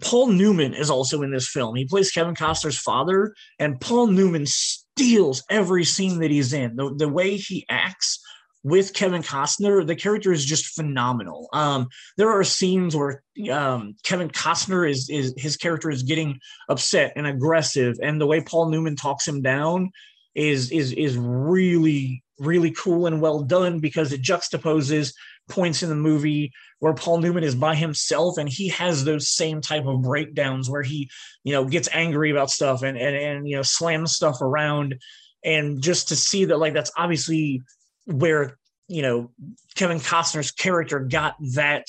Paul 0.00 0.28
Newman 0.28 0.74
is 0.74 0.90
also 0.90 1.22
in 1.22 1.32
this 1.32 1.48
film. 1.48 1.76
He 1.76 1.84
plays 1.84 2.10
Kevin 2.10 2.34
Costner's 2.34 2.78
father, 2.78 3.34
and 3.58 3.80
Paul 3.80 4.06
Newman 4.08 4.46
steals 4.46 5.42
every 5.50 5.84
scene 5.84 6.18
that 6.20 6.30
he's 6.30 6.52
in. 6.52 6.76
The, 6.76 6.94
the 6.96 7.08
way 7.08 7.36
he 7.36 7.66
acts 7.68 8.22
with 8.64 8.94
Kevin 8.94 9.22
Costner, 9.22 9.86
the 9.86 9.96
character 9.96 10.32
is 10.32 10.44
just 10.44 10.74
phenomenal. 10.74 11.48
Um, 11.52 11.88
there 12.16 12.30
are 12.30 12.44
scenes 12.44 12.94
where 12.94 13.22
um, 13.50 13.96
Kevin 14.04 14.28
Costner 14.28 14.88
is 14.88 15.08
is 15.10 15.34
his 15.36 15.56
character 15.56 15.90
is 15.90 16.02
getting 16.02 16.38
upset 16.68 17.12
and 17.16 17.26
aggressive, 17.26 17.96
and 18.02 18.20
the 18.20 18.26
way 18.26 18.40
Paul 18.40 18.68
Newman 18.68 18.96
talks 18.96 19.26
him 19.26 19.42
down 19.42 19.90
is 20.34 20.70
is 20.70 20.92
is 20.92 21.16
really 21.16 22.22
really 22.38 22.72
cool 22.72 23.06
and 23.06 23.20
well 23.20 23.42
done 23.42 23.78
because 23.78 24.12
it 24.12 24.22
juxtaposes 24.22 25.12
points 25.48 25.82
in 25.82 25.88
the 25.88 25.94
movie 25.94 26.52
where 26.78 26.94
Paul 26.94 27.18
Newman 27.18 27.44
is 27.44 27.54
by 27.54 27.74
himself 27.74 28.38
and 28.38 28.48
he 28.48 28.68
has 28.68 29.04
those 29.04 29.28
same 29.28 29.60
type 29.60 29.86
of 29.86 30.02
breakdowns 30.02 30.68
where 30.68 30.82
he, 30.82 31.10
you 31.44 31.52
know, 31.52 31.64
gets 31.64 31.88
angry 31.92 32.30
about 32.30 32.50
stuff 32.50 32.82
and 32.82 32.96
and 32.98 33.16
and 33.16 33.48
you 33.48 33.56
know 33.56 33.62
slams 33.62 34.12
stuff 34.12 34.40
around 34.40 34.98
and 35.44 35.82
just 35.82 36.08
to 36.08 36.16
see 36.16 36.44
that 36.46 36.58
like 36.58 36.74
that's 36.74 36.92
obviously 36.96 37.60
where 38.06 38.58
you 38.88 39.02
know 39.02 39.30
Kevin 39.74 39.98
Costner's 39.98 40.50
character 40.50 41.00
got 41.00 41.36
that 41.54 41.86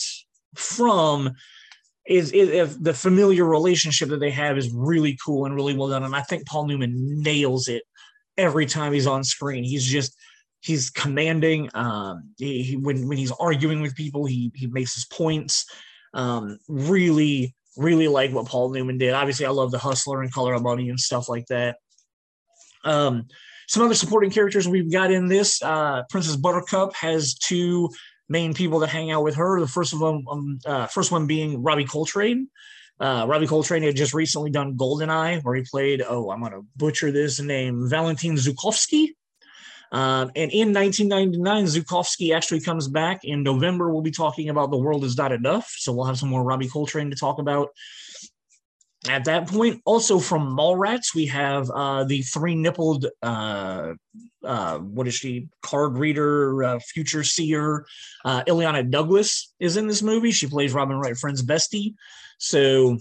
from 0.56 1.34
is, 2.06 2.32
is 2.32 2.80
the 2.80 2.94
familiar 2.94 3.46
relationship 3.46 4.10
that 4.10 4.20
they 4.20 4.32
have 4.32 4.58
is 4.58 4.72
really 4.74 5.18
cool 5.24 5.46
and 5.46 5.56
really 5.56 5.76
well 5.76 5.90
done. 5.90 6.04
And 6.04 6.16
I 6.16 6.22
think 6.22 6.46
Paul 6.46 6.68
Newman 6.68 7.22
nails 7.22 7.68
it 7.68 7.84
every 8.38 8.66
time 8.66 8.92
he's 8.92 9.08
on 9.08 9.24
screen. 9.24 9.64
He's 9.64 9.86
just 9.86 10.16
he's 10.60 10.90
commanding. 10.90 11.70
Um 11.74 12.32
he, 12.38 12.64
he, 12.64 12.78
when 12.78 13.08
when 13.08 13.18
he's 13.18 13.32
arguing 13.32 13.82
with 13.82 13.96
people 13.96 14.26
he 14.26 14.52
he 14.56 14.68
makes 14.68 14.96
his 14.96 15.06
points. 15.06 15.66
Um 16.14 16.58
really 16.68 17.56
really 17.78 18.08
like 18.08 18.32
what 18.32 18.48
Paul 18.48 18.72
Newman 18.72 18.98
did. 18.98 19.14
Obviously 19.14 19.46
I 19.46 19.50
love 19.50 19.72
the 19.72 19.80
hustler 19.80 20.22
and 20.22 20.32
color 20.32 20.54
of 20.54 20.62
money 20.62 20.90
and 20.90 21.00
stuff 21.00 21.30
like 21.30 21.46
that. 21.48 21.78
Um 22.84 23.28
some 23.68 23.84
other 23.84 23.94
supporting 23.94 24.32
characters 24.32 24.68
we've 24.68 24.92
got 24.92 25.12
in 25.12 25.28
this 25.28 25.62
uh, 25.62 26.04
Princess 26.10 26.36
Buttercup 26.36 26.96
has 26.96 27.36
two 27.36 27.90
main 28.30 28.54
people 28.54 28.80
that 28.80 28.88
hang 28.88 29.12
out 29.12 29.24
with 29.24 29.36
her. 29.36 29.60
The 29.60 29.68
first 29.68 29.94
of 29.94 30.00
them, 30.00 30.26
um, 30.30 30.60
uh, 30.66 30.88
first 30.88 31.12
one 31.12 31.28
being 31.28 31.62
Robbie 31.62 31.86
Coltrane. 31.86 32.50
Uh, 33.00 33.26
Robbie 33.28 33.48
Coltrane 33.48 33.84
had 33.84 33.96
just 33.96 34.14
recently 34.14 34.52
done 34.52 34.78
Goldeneye, 34.78 35.44
where 35.44 35.56
he 35.56 35.64
played, 35.70 36.04
oh, 36.08 36.30
I'm 36.30 36.40
going 36.40 36.54
to 36.54 36.66
butcher 36.76 37.12
this 37.12 37.40
name, 37.40 37.90
Valentin 37.90 38.36
Zukovsky. 38.36 39.10
Um, 39.92 40.32
and 40.36 40.52
in 40.52 40.74
1999, 40.74 41.66
Zukovsky 41.66 42.36
actually 42.36 42.62
comes 42.62 42.88
back. 42.88 43.24
In 43.24 43.44
November, 43.44 43.92
we'll 43.92 44.02
be 44.02 44.12
talking 44.12 44.50
about 44.50 44.72
The 44.72 44.78
World 44.78 45.04
Is 45.04 45.18
Not 45.18 45.32
Enough. 45.32 45.72
So 45.78 45.94
we'll 45.94 46.06
have 46.06 46.18
some 46.18 46.30
more 46.30 46.44
Robbie 46.44 46.68
Coltrane 46.68 47.12
to 47.12 47.16
talk 47.16 47.40
about 47.40 47.70
at 49.10 49.26
that 49.26 49.48
point, 49.48 49.82
also 49.86 50.18
from 50.20 50.56
Mallrats, 50.56 51.14
we 51.14 51.26
have 51.26 51.70
uh, 51.70 52.06
the 52.06 52.22
three 52.22 52.56
nippled, 52.56 53.06
uh, 53.22 53.94
uh, 54.44 54.78
what 54.80 55.08
is 55.08 55.16
she, 55.16 55.50
card 55.62 55.98
reader, 55.98 56.64
uh, 56.64 56.80
future 56.80 57.24
seer. 57.24 57.86
Uh, 58.24 58.44
Illeana 58.46 58.90
Douglas 58.90 59.54
is 59.60 59.76
in 59.76 59.88
this 59.88 60.02
movie. 60.02 60.32
She 60.32 60.48
plays 60.48 60.74
Robin 60.74 60.98
Wright 60.98 61.18
Penn's 61.22 61.44
bestie. 61.44 61.96
So, 62.38 62.98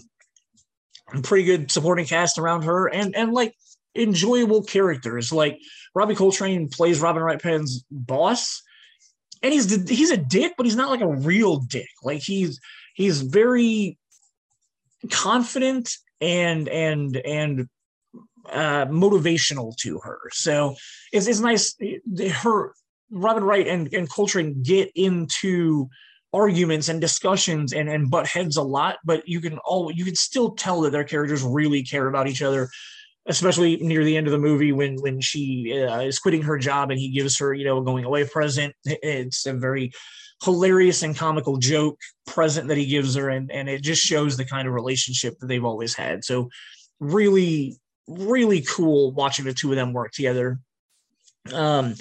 pretty 1.23 1.45
good 1.45 1.71
supporting 1.71 2.05
cast 2.05 2.37
around 2.37 2.63
her 2.63 2.87
and, 2.87 3.15
and 3.15 3.33
like 3.33 3.55
enjoyable 3.95 4.63
characters. 4.63 5.31
Like 5.31 5.59
Robbie 5.95 6.15
Coltrane 6.15 6.69
plays 6.69 6.99
Robin 6.99 7.23
Wright 7.23 7.41
Penn's 7.41 7.85
boss. 7.91 8.61
And 9.41 9.53
he's 9.53 9.89
he's 9.89 10.11
a 10.11 10.17
dick, 10.17 10.53
but 10.55 10.65
he's 10.65 10.77
not 10.77 10.89
like 10.89 11.01
a 11.01 11.07
real 11.07 11.57
dick. 11.57 11.89
Like 12.01 12.21
he's 12.21 12.61
he's 12.93 13.21
very 13.21 13.97
confident 15.11 15.89
and 16.21 16.67
and 16.69 17.17
and 17.17 17.69
uh, 18.51 18.85
motivational 18.85 19.75
to 19.77 19.99
her. 19.99 20.19
So 20.31 20.75
it's, 21.11 21.27
it's 21.27 21.39
nice. 21.39 21.75
Her 22.31 22.73
Robin 23.11 23.43
Wright 23.43 23.67
and, 23.67 23.93
and 23.93 24.09
Coltrane 24.09 24.63
get 24.63 24.91
into 24.95 25.87
arguments 26.33 26.89
and 26.89 26.99
discussions 26.99 27.73
and, 27.73 27.87
and 27.87 28.09
butt 28.09 28.27
heads 28.27 28.57
a 28.57 28.63
lot, 28.63 28.97
but 29.05 29.27
you 29.27 29.39
can 29.39 29.59
all 29.59 29.91
you 29.91 30.03
can 30.03 30.15
still 30.15 30.51
tell 30.51 30.81
that 30.81 30.91
their 30.91 31.03
characters 31.03 31.43
really 31.43 31.83
care 31.83 32.07
about 32.07 32.27
each 32.27 32.41
other. 32.41 32.69
especially 33.27 33.77
near 33.77 34.03
the 34.03 34.17
end 34.17 34.27
of 34.27 34.31
the 34.31 34.39
movie 34.39 34.71
when 34.71 34.95
when 35.01 35.21
she 35.21 35.71
uh, 35.87 36.01
is 36.01 36.19
quitting 36.19 36.41
her 36.41 36.57
job 36.57 36.91
and 36.91 36.99
he 36.99 37.09
gives 37.09 37.37
her 37.37 37.53
you 37.53 37.65
know 37.65 37.77
a 37.77 37.83
going 37.83 38.03
away 38.03 38.25
present 38.25 38.75
it's 38.85 39.45
a 39.45 39.53
very 39.53 39.91
hilarious 40.43 41.03
and 41.03 41.15
comical 41.15 41.57
joke 41.57 41.99
present 42.27 42.67
that 42.67 42.77
he 42.77 42.85
gives 42.85 43.15
her 43.15 43.29
and 43.29 43.51
and 43.51 43.69
it 43.69 43.81
just 43.81 44.03
shows 44.03 44.37
the 44.37 44.45
kind 44.45 44.67
of 44.67 44.73
relationship 44.73 45.37
that 45.39 45.47
they've 45.47 45.65
always 45.65 45.95
had 45.95 46.23
so 46.23 46.49
really 46.99 47.77
really 48.07 48.61
cool 48.61 49.11
watching 49.13 49.45
the 49.45 49.53
two 49.53 49.71
of 49.71 49.75
them 49.75 49.93
work 49.93 50.11
together 50.11 50.59
um 51.53 51.95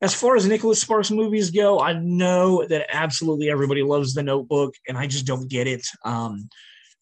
as 0.00 0.14
far 0.14 0.36
as 0.36 0.46
Nicholas 0.46 0.80
Sparks 0.80 1.10
movies 1.10 1.50
go, 1.50 1.80
I 1.80 1.92
know 1.94 2.64
that 2.64 2.86
absolutely 2.92 3.50
everybody 3.50 3.82
loves 3.82 4.14
The 4.14 4.22
Notebook, 4.22 4.74
and 4.86 4.96
I 4.96 5.08
just 5.08 5.26
don't 5.26 5.50
get 5.50 5.66
it. 5.66 5.84
Um, 6.04 6.48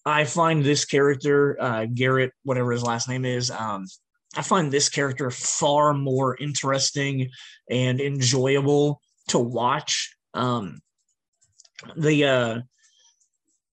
I 0.06 0.24
find 0.24 0.64
this 0.64 0.86
character, 0.86 1.60
uh, 1.60 1.86
Garrett, 1.92 2.32
whatever 2.44 2.72
his 2.72 2.82
last 2.82 3.08
name 3.08 3.24
is, 3.26 3.50
um, 3.50 3.86
I 4.36 4.42
find 4.42 4.72
this 4.72 4.88
character 4.88 5.30
far 5.30 5.92
more 5.92 6.36
interesting 6.36 7.30
and 7.70 8.00
enjoyable 8.00 9.00
to 9.28 9.38
watch. 9.38 10.15
Um, 10.36 10.80
the 11.96 12.24
uh, 12.24 12.60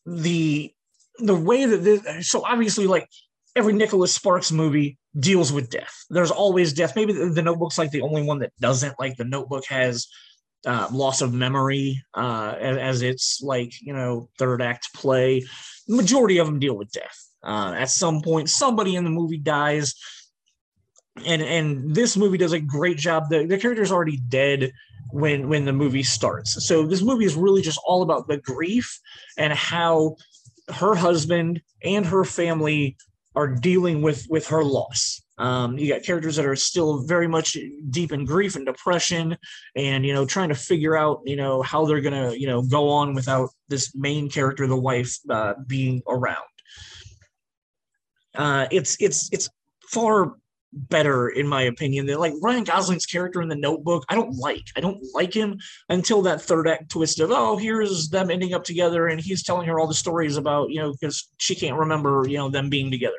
the 0.06 0.73
the 1.19 1.36
way 1.36 1.65
that 1.65 1.78
this, 1.78 2.30
so 2.30 2.43
obviously 2.45 2.88
like 2.88 3.08
every 3.56 3.73
Nicholas 3.73 4.13
Sparks 4.13 4.52
movie 4.52 4.97
deals 5.19 5.54
with 5.54 5.69
death. 5.69 6.06
There's 6.10 6.32
always 6.32 6.73
death. 6.73 6.95
Maybe 6.95 7.13
the, 7.13 7.30
the 7.30 7.41
Notebook's 7.41 7.78
like 7.78 7.91
the 7.91 8.02
only 8.02 8.23
one 8.23 8.39
that 8.39 8.52
doesn't. 8.60 8.95
Like 8.99 9.15
the 9.17 9.26
Notebook 9.26 9.65
has 9.69 10.08
uh, 10.65 10.88
loss 10.91 11.21
of 11.21 11.34
memory 11.34 12.02
uh, 12.13 12.56
as, 12.60 12.78
as, 12.78 13.02
its 13.02 13.41
like 13.41 13.73
you 13.82 13.93
know 13.93 14.30
third 14.39 14.62
act 14.62 14.93
play. 14.95 15.41
The 15.88 15.95
majority 15.95 16.38
of 16.38 16.47
them 16.47 16.60
deal 16.60 16.78
with 16.78 16.91
death. 16.91 17.17
Uh, 17.43 17.73
at 17.78 17.89
some 17.89 18.21
point, 18.21 18.49
somebody 18.49 18.95
in 18.95 19.04
the 19.04 19.10
movie 19.10 19.38
dies, 19.38 19.95
and 21.26 21.41
and 21.41 21.93
this 21.93 22.17
movie 22.17 22.38
does 22.38 22.54
a 22.54 22.60
great 22.60 22.97
job. 22.97 23.30
The 23.30 23.45
the 23.45 23.58
character's 23.58 23.91
already 23.91 24.17
dead 24.17 24.71
when 25.13 25.47
when 25.47 25.63
the 25.63 25.71
movie 25.73 26.04
starts. 26.04 26.65
So 26.67 26.88
this 26.88 27.04
movie 27.04 27.26
is 27.26 27.36
really 27.36 27.62
just 27.62 27.80
all 27.86 28.02
about 28.02 28.28
the 28.28 28.38
grief 28.38 28.99
and 29.38 29.54
how 29.54 30.15
her 30.73 30.95
husband 30.95 31.62
and 31.84 32.06
her 32.06 32.23
family 32.23 32.97
are 33.36 33.47
dealing 33.47 34.02
with 34.02 34.26
with 34.30 34.47
her 34.47 34.63
loss. 34.63 35.21
Um, 35.38 35.78
you 35.78 35.91
got 35.91 36.04
characters 36.04 36.36
that 36.36 36.45
are 36.45 36.56
still 36.56 37.04
very 37.04 37.28
much 37.28 37.56
deep 37.89 38.12
in 38.12 38.26
grief 38.26 38.56
and 38.56 38.65
depression, 38.65 39.38
and 39.76 40.04
you 40.04 40.13
know 40.13 40.26
trying 40.26 40.49
to 40.49 40.56
figure 40.56 40.97
out 40.97 41.21
you 41.26 41.36
know 41.36 41.62
how 41.62 41.86
they're 41.86 42.02
gonna 42.02 42.34
you 42.34 42.47
know 42.47 42.63
go 42.63 42.89
on 42.89 43.13
without 43.13 43.49
this 43.67 43.93
main 43.95 44.30
character, 44.30 44.65
the 44.65 44.76
wife, 44.76 45.15
uh, 45.30 45.54
being 45.67 46.02
around. 46.08 46.38
Uh, 48.34 48.65
it's 48.71 48.97
it's 48.99 49.30
it's 49.32 49.47
far 49.89 50.34
better 50.74 51.30
in 51.30 51.48
my 51.48 51.62
opinion 51.64 52.06
than 52.06 52.18
like 52.18 52.34
Ryan 52.42 52.64
Gosling's 52.64 53.06
character 53.06 53.42
in 53.42 53.50
the 53.50 53.56
Notebook. 53.56 54.06
I 54.10 54.16
don't 54.16 54.36
like. 54.36 54.66
I 54.76 54.82
don't 54.82 55.04
like 55.14 55.34
him 55.34 55.60
until 55.90 56.22
that 56.24 56.42
third 56.42 56.68
act 56.68 56.92
twist 56.92 57.20
of 57.20 57.32
oh 57.32 57.58
here's 57.58 58.10
them 58.10 58.30
ending 58.30 58.54
up 58.54 58.64
together 58.64 59.08
and 59.08 59.22
he's 59.22 59.44
telling 59.44 59.68
her 59.68 59.80
all 59.80 59.88
the 59.88 59.94
stories 59.94 60.38
about 60.38 60.70
you 60.70 60.80
know 60.80 60.92
because 60.92 61.30
she 61.38 61.56
can't 61.56 61.78
remember 61.78 62.26
you 62.28 62.38
know 62.38 62.50
them 62.50 62.70
being 62.70 62.92
together. 62.92 63.14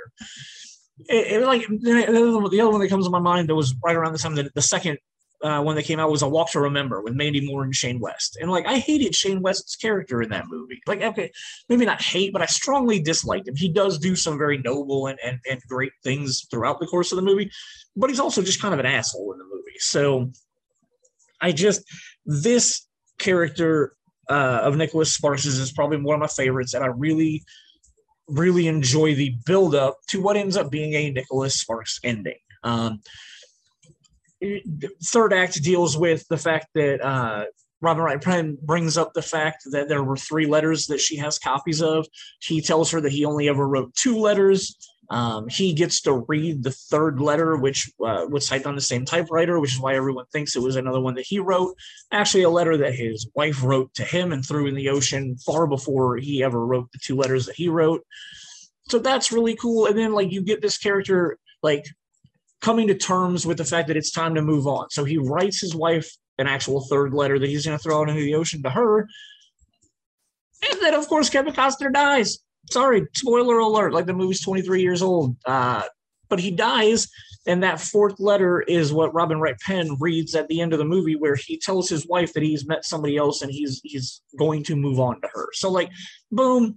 It, 1.06 1.42
it, 1.42 1.46
like 1.46 1.66
the 1.66 2.60
other 2.60 2.70
one 2.70 2.80
that 2.80 2.88
comes 2.88 3.06
to 3.06 3.10
my 3.10 3.18
mind 3.18 3.48
that 3.48 3.54
was 3.54 3.74
right 3.84 3.96
around 3.96 4.12
the 4.12 4.18
time 4.18 4.34
the, 4.34 4.50
the 4.54 4.62
second 4.62 4.98
uh, 5.44 5.62
when 5.62 5.76
they 5.76 5.82
came 5.82 6.00
out 6.00 6.10
was 6.10 6.22
A 6.22 6.28
Walk 6.28 6.50
to 6.52 6.60
Remember 6.60 7.02
with 7.02 7.14
Mandy 7.14 7.46
Moore 7.46 7.64
and 7.64 7.74
Shane 7.74 8.00
West. 8.00 8.38
And 8.40 8.50
like 8.50 8.66
I 8.66 8.78
hated 8.78 9.14
Shane 9.14 9.42
West's 9.42 9.76
character 9.76 10.22
in 10.22 10.30
that 10.30 10.46
movie. 10.48 10.80
Like, 10.86 11.02
okay, 11.02 11.30
maybe 11.68 11.84
not 11.84 12.00
hate, 12.00 12.32
but 12.32 12.40
I 12.40 12.46
strongly 12.46 12.98
disliked 12.98 13.46
him. 13.46 13.54
He 13.54 13.68
does 13.68 13.98
do 13.98 14.16
some 14.16 14.38
very 14.38 14.56
noble 14.56 15.06
and, 15.06 15.18
and, 15.22 15.38
and 15.48 15.60
great 15.68 15.92
things 16.02 16.46
throughout 16.50 16.80
the 16.80 16.86
course 16.86 17.12
of 17.12 17.16
the 17.16 17.22
movie, 17.22 17.50
but 17.94 18.08
he's 18.08 18.20
also 18.20 18.40
just 18.40 18.62
kind 18.62 18.72
of 18.72 18.80
an 18.80 18.86
asshole 18.86 19.32
in 19.32 19.38
the 19.38 19.44
movie. 19.44 19.78
So 19.78 20.32
I 21.42 21.52
just 21.52 21.82
this 22.24 22.86
character 23.18 23.94
uh, 24.30 24.60
of 24.62 24.76
Nicholas 24.76 25.12
Sparks 25.12 25.44
is 25.44 25.72
probably 25.72 25.98
one 25.98 26.14
of 26.14 26.20
my 26.20 26.26
favorites, 26.26 26.72
and 26.72 26.82
I 26.82 26.86
really, 26.86 27.44
really 28.28 28.66
enjoy 28.66 29.14
the 29.14 29.36
build 29.44 29.74
up 29.74 29.98
to 30.08 30.22
what 30.22 30.38
ends 30.38 30.56
up 30.56 30.70
being 30.70 30.94
a 30.94 31.10
Nicholas 31.10 31.60
Sparks 31.60 32.00
ending. 32.02 32.38
Um, 32.62 33.02
third 35.02 35.32
act 35.32 35.62
deals 35.62 35.96
with 35.96 36.26
the 36.28 36.38
fact 36.38 36.68
that 36.74 37.04
uh, 37.04 37.44
Robin 37.80 38.02
Wright 38.02 38.20
Penn 38.20 38.56
brings 38.62 38.96
up 38.96 39.12
the 39.12 39.22
fact 39.22 39.64
that 39.70 39.88
there 39.88 40.02
were 40.02 40.16
three 40.16 40.46
letters 40.46 40.86
that 40.86 41.00
she 41.00 41.16
has 41.16 41.38
copies 41.38 41.82
of. 41.82 42.06
He 42.40 42.60
tells 42.60 42.90
her 42.90 43.00
that 43.00 43.12
he 43.12 43.24
only 43.24 43.48
ever 43.48 43.66
wrote 43.66 43.94
two 43.94 44.18
letters. 44.18 44.76
Um, 45.10 45.48
he 45.48 45.74
gets 45.74 46.00
to 46.02 46.24
read 46.28 46.62
the 46.62 46.70
third 46.70 47.20
letter, 47.20 47.56
which 47.56 47.92
uh, 48.02 48.26
was 48.28 48.48
typed 48.48 48.66
on 48.66 48.74
the 48.74 48.80
same 48.80 49.04
typewriter, 49.04 49.60
which 49.60 49.74
is 49.74 49.80
why 49.80 49.94
everyone 49.94 50.24
thinks 50.32 50.56
it 50.56 50.62
was 50.62 50.76
another 50.76 51.00
one 51.00 51.14
that 51.16 51.26
he 51.26 51.38
wrote. 51.38 51.76
Actually, 52.10 52.44
a 52.44 52.50
letter 52.50 52.78
that 52.78 52.94
his 52.94 53.28
wife 53.34 53.62
wrote 53.62 53.92
to 53.94 54.04
him 54.04 54.32
and 54.32 54.44
threw 54.44 54.66
in 54.66 54.74
the 54.74 54.88
ocean 54.88 55.36
far 55.44 55.66
before 55.66 56.16
he 56.16 56.42
ever 56.42 56.64
wrote 56.64 56.90
the 56.92 56.98
two 57.02 57.16
letters 57.16 57.44
that 57.46 57.56
he 57.56 57.68
wrote. 57.68 58.02
So 58.88 58.98
that's 58.98 59.30
really 59.32 59.56
cool. 59.56 59.86
And 59.86 59.96
then, 59.96 60.12
like, 60.12 60.32
you 60.32 60.42
get 60.42 60.62
this 60.62 60.78
character, 60.78 61.38
like, 61.62 61.84
coming 62.64 62.88
to 62.88 62.94
terms 62.94 63.46
with 63.46 63.58
the 63.58 63.64
fact 63.64 63.88
that 63.88 63.96
it's 63.96 64.10
time 64.10 64.34
to 64.34 64.40
move 64.40 64.66
on. 64.66 64.88
So 64.88 65.04
he 65.04 65.18
writes 65.18 65.60
his 65.60 65.74
wife 65.74 66.10
an 66.38 66.46
actual 66.46 66.80
third 66.86 67.12
letter 67.12 67.38
that 67.38 67.48
he's 67.48 67.66
going 67.66 67.76
to 67.76 67.82
throw 67.82 68.00
out 68.00 68.08
into 68.08 68.22
the 68.22 68.34
ocean 68.34 68.62
to 68.62 68.70
her. 68.70 69.00
And 70.70 70.80
then, 70.80 70.94
of 70.94 71.06
course, 71.06 71.28
Kevin 71.28 71.52
Costner 71.52 71.92
dies. 71.92 72.38
Sorry, 72.70 73.06
spoiler 73.12 73.58
alert. 73.58 73.92
Like 73.92 74.06
the 74.06 74.14
movie's 74.14 74.42
23 74.42 74.80
years 74.80 75.02
old. 75.02 75.36
Uh, 75.44 75.82
but 76.30 76.40
he 76.40 76.50
dies. 76.50 77.06
And 77.46 77.62
that 77.62 77.80
fourth 77.80 78.18
letter 78.18 78.62
is 78.62 78.94
what 78.94 79.12
Robin 79.12 79.38
Wright 79.38 79.60
Penn 79.60 79.98
reads 80.00 80.34
at 80.34 80.48
the 80.48 80.62
end 80.62 80.72
of 80.72 80.78
the 80.78 80.86
movie, 80.86 81.16
where 81.16 81.34
he 81.34 81.58
tells 81.58 81.90
his 81.90 82.06
wife 82.06 82.32
that 82.32 82.42
he's 82.42 82.66
met 82.66 82.86
somebody 82.86 83.18
else 83.18 83.42
and 83.42 83.52
he's 83.52 83.82
he's 83.84 84.22
going 84.38 84.64
to 84.64 84.76
move 84.76 84.98
on 84.98 85.20
to 85.20 85.28
her. 85.34 85.50
So, 85.52 85.70
like, 85.70 85.90
boom, 86.32 86.76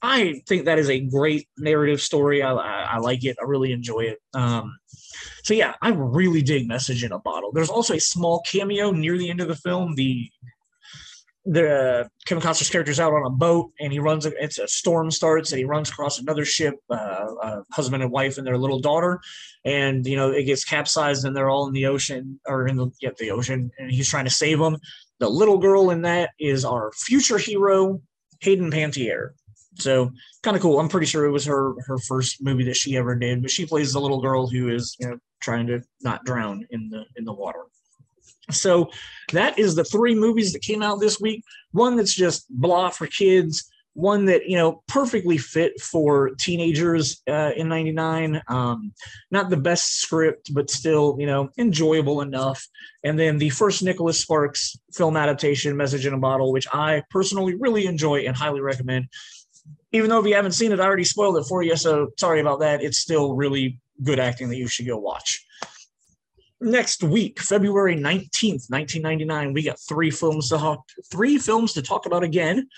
I 0.00 0.40
think 0.48 0.64
that 0.64 0.78
is 0.78 0.88
a 0.88 1.00
great 1.00 1.46
narrative 1.58 2.00
story. 2.00 2.42
I, 2.42 2.54
I, 2.54 2.82
I 2.92 2.98
like 2.98 3.24
it. 3.24 3.36
I 3.38 3.44
really 3.44 3.72
enjoy 3.72 4.00
it. 4.00 4.18
Um, 4.32 4.78
so 5.46 5.54
yeah, 5.54 5.74
I 5.80 5.90
really 5.90 6.42
dig 6.42 6.66
Message 6.66 7.04
in 7.04 7.12
a 7.12 7.20
Bottle. 7.20 7.52
There's 7.52 7.70
also 7.70 7.94
a 7.94 8.00
small 8.00 8.42
cameo 8.44 8.90
near 8.90 9.16
the 9.16 9.30
end 9.30 9.40
of 9.40 9.46
the 9.46 9.54
film. 9.54 9.94
The 9.94 10.28
the 11.44 12.10
Kevin 12.24 12.42
Costner's 12.42 12.68
character's 12.68 12.98
out 12.98 13.12
on 13.12 13.24
a 13.24 13.30
boat 13.30 13.70
and 13.78 13.92
he 13.92 14.00
runs. 14.00 14.26
It's 14.26 14.58
a 14.58 14.66
storm 14.66 15.12
starts 15.12 15.52
and 15.52 15.60
he 15.60 15.64
runs 15.64 15.88
across 15.88 16.18
another 16.18 16.44
ship, 16.44 16.74
uh, 16.90 17.60
husband 17.70 18.02
and 18.02 18.10
wife 18.10 18.38
and 18.38 18.44
their 18.44 18.58
little 18.58 18.80
daughter, 18.80 19.20
and 19.64 20.04
you 20.04 20.16
know 20.16 20.32
it 20.32 20.46
gets 20.46 20.64
capsized 20.64 21.24
and 21.24 21.36
they're 21.36 21.48
all 21.48 21.68
in 21.68 21.72
the 21.72 21.86
ocean 21.86 22.40
or 22.48 22.66
in 22.66 22.74
the 22.74 22.90
yeah, 23.00 23.10
the 23.16 23.30
ocean 23.30 23.70
and 23.78 23.92
he's 23.92 24.08
trying 24.08 24.24
to 24.24 24.30
save 24.32 24.58
them. 24.58 24.76
The 25.20 25.30
little 25.30 25.58
girl 25.58 25.90
in 25.90 26.02
that 26.02 26.30
is 26.40 26.64
our 26.64 26.90
future 26.92 27.38
hero, 27.38 28.00
Hayden 28.40 28.72
Panettiere. 28.72 29.30
So 29.78 30.10
kind 30.42 30.56
of 30.56 30.62
cool. 30.62 30.80
I'm 30.80 30.88
pretty 30.88 31.06
sure 31.06 31.26
it 31.26 31.30
was 31.30 31.44
her 31.46 31.74
her 31.86 31.98
first 31.98 32.42
movie 32.42 32.64
that 32.64 32.76
she 32.76 32.96
ever 32.96 33.14
did, 33.14 33.42
but 33.42 33.50
she 33.50 33.66
plays 33.66 33.92
the 33.92 34.00
little 34.00 34.20
girl 34.20 34.46
who 34.46 34.68
is 34.68 34.96
you 34.98 35.08
know 35.08 35.18
trying 35.40 35.66
to 35.68 35.82
not 36.02 36.24
drown 36.24 36.66
in 36.70 36.88
the 36.88 37.04
in 37.16 37.24
the 37.24 37.32
water. 37.32 37.64
So 38.50 38.90
that 39.32 39.58
is 39.58 39.74
the 39.74 39.84
three 39.84 40.14
movies 40.14 40.52
that 40.52 40.62
came 40.62 40.82
out 40.82 41.00
this 41.00 41.20
week. 41.20 41.44
One 41.72 41.96
that's 41.96 42.14
just 42.14 42.46
blah 42.48 42.90
for 42.90 43.06
kids. 43.06 43.68
One 43.94 44.26
that 44.26 44.46
you 44.46 44.56
know 44.56 44.82
perfectly 44.88 45.38
fit 45.38 45.80
for 45.80 46.30
teenagers 46.38 47.22
uh, 47.28 47.52
in 47.56 47.68
'99. 47.68 48.42
Um, 48.46 48.92
not 49.30 49.48
the 49.48 49.56
best 49.56 50.00
script, 50.00 50.52
but 50.52 50.70
still 50.70 51.16
you 51.18 51.26
know 51.26 51.50
enjoyable 51.58 52.20
enough. 52.20 52.66
And 53.04 53.18
then 53.18 53.38
the 53.38 53.50
first 53.50 53.82
Nicholas 53.82 54.20
Sparks 54.20 54.76
film 54.92 55.16
adaptation, 55.16 55.76
Message 55.76 56.06
in 56.06 56.12
a 56.12 56.18
Bottle, 56.18 56.52
which 56.52 56.66
I 56.72 57.02
personally 57.10 57.54
really 57.54 57.86
enjoy 57.86 58.26
and 58.26 58.36
highly 58.36 58.60
recommend 58.60 59.08
even 59.92 60.10
though 60.10 60.20
if 60.20 60.26
you 60.26 60.34
haven't 60.34 60.52
seen 60.52 60.72
it, 60.72 60.80
I 60.80 60.84
already 60.84 61.04
spoiled 61.04 61.36
it 61.38 61.44
for 61.44 61.62
you. 61.62 61.76
So 61.76 62.08
sorry 62.18 62.40
about 62.40 62.60
that. 62.60 62.82
It's 62.82 62.98
still 62.98 63.34
really 63.34 63.80
good 64.02 64.18
acting 64.18 64.48
that 64.48 64.56
you 64.56 64.68
should 64.68 64.86
go 64.86 64.96
watch. 64.96 65.44
Next 66.60 67.02
week, 67.02 67.40
February 67.40 67.96
19th, 67.96 68.70
1999, 68.70 69.52
we 69.52 69.62
got 69.62 69.78
three 69.78 70.10
films 70.10 70.48
to 70.48 70.56
talk, 70.56 70.88
three 71.10 71.38
films 71.38 71.74
to 71.74 71.82
talk 71.82 72.06
about 72.06 72.24
again. 72.24 72.68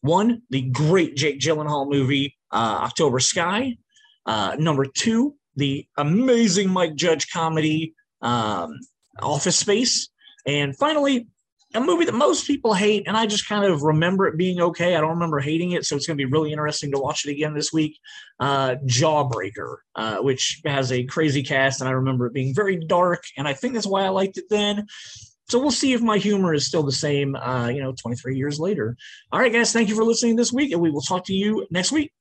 One, 0.00 0.42
the 0.50 0.62
great 0.62 1.16
Jake 1.16 1.40
Gyllenhaal 1.40 1.90
movie, 1.90 2.36
uh, 2.52 2.80
October 2.82 3.18
Sky. 3.20 3.78
Uh, 4.26 4.56
number 4.58 4.86
two, 4.86 5.34
the 5.56 5.86
amazing 5.96 6.70
Mike 6.70 6.94
Judge 6.94 7.30
comedy, 7.30 7.94
um, 8.22 8.78
Office 9.20 9.56
Space. 9.56 10.08
And 10.46 10.76
finally, 10.76 11.26
a 11.74 11.80
movie 11.80 12.04
that 12.04 12.14
most 12.14 12.46
people 12.46 12.72
hate, 12.72 13.04
and 13.06 13.16
I 13.16 13.26
just 13.26 13.48
kind 13.48 13.64
of 13.64 13.82
remember 13.82 14.26
it 14.26 14.36
being 14.36 14.60
okay. 14.60 14.94
I 14.94 15.00
don't 15.00 15.10
remember 15.10 15.40
hating 15.40 15.72
it, 15.72 15.84
so 15.84 15.96
it's 15.96 16.06
going 16.06 16.16
to 16.16 16.24
be 16.24 16.30
really 16.30 16.52
interesting 16.52 16.92
to 16.92 16.98
watch 16.98 17.26
it 17.26 17.30
again 17.30 17.54
this 17.54 17.72
week. 17.72 17.98
Uh, 18.38 18.76
Jawbreaker, 18.86 19.76
uh, 19.96 20.18
which 20.18 20.60
has 20.64 20.92
a 20.92 21.04
crazy 21.04 21.42
cast, 21.42 21.80
and 21.80 21.88
I 21.88 21.92
remember 21.92 22.26
it 22.26 22.32
being 22.32 22.54
very 22.54 22.76
dark, 22.76 23.24
and 23.36 23.48
I 23.48 23.54
think 23.54 23.74
that's 23.74 23.86
why 23.86 24.04
I 24.04 24.08
liked 24.08 24.38
it 24.38 24.44
then. 24.50 24.86
So 25.48 25.58
we'll 25.58 25.70
see 25.70 25.92
if 25.92 26.00
my 26.00 26.18
humor 26.18 26.54
is 26.54 26.66
still 26.66 26.82
the 26.82 26.92
same, 26.92 27.36
uh, 27.36 27.68
you 27.68 27.82
know, 27.82 27.92
23 27.92 28.36
years 28.36 28.58
later. 28.58 28.96
All 29.30 29.40
right, 29.40 29.52
guys, 29.52 29.72
thank 29.72 29.88
you 29.88 29.94
for 29.94 30.04
listening 30.04 30.36
this 30.36 30.52
week, 30.52 30.72
and 30.72 30.80
we 30.80 30.90
will 30.90 31.02
talk 31.02 31.24
to 31.26 31.34
you 31.34 31.66
next 31.70 31.92
week. 31.92 32.12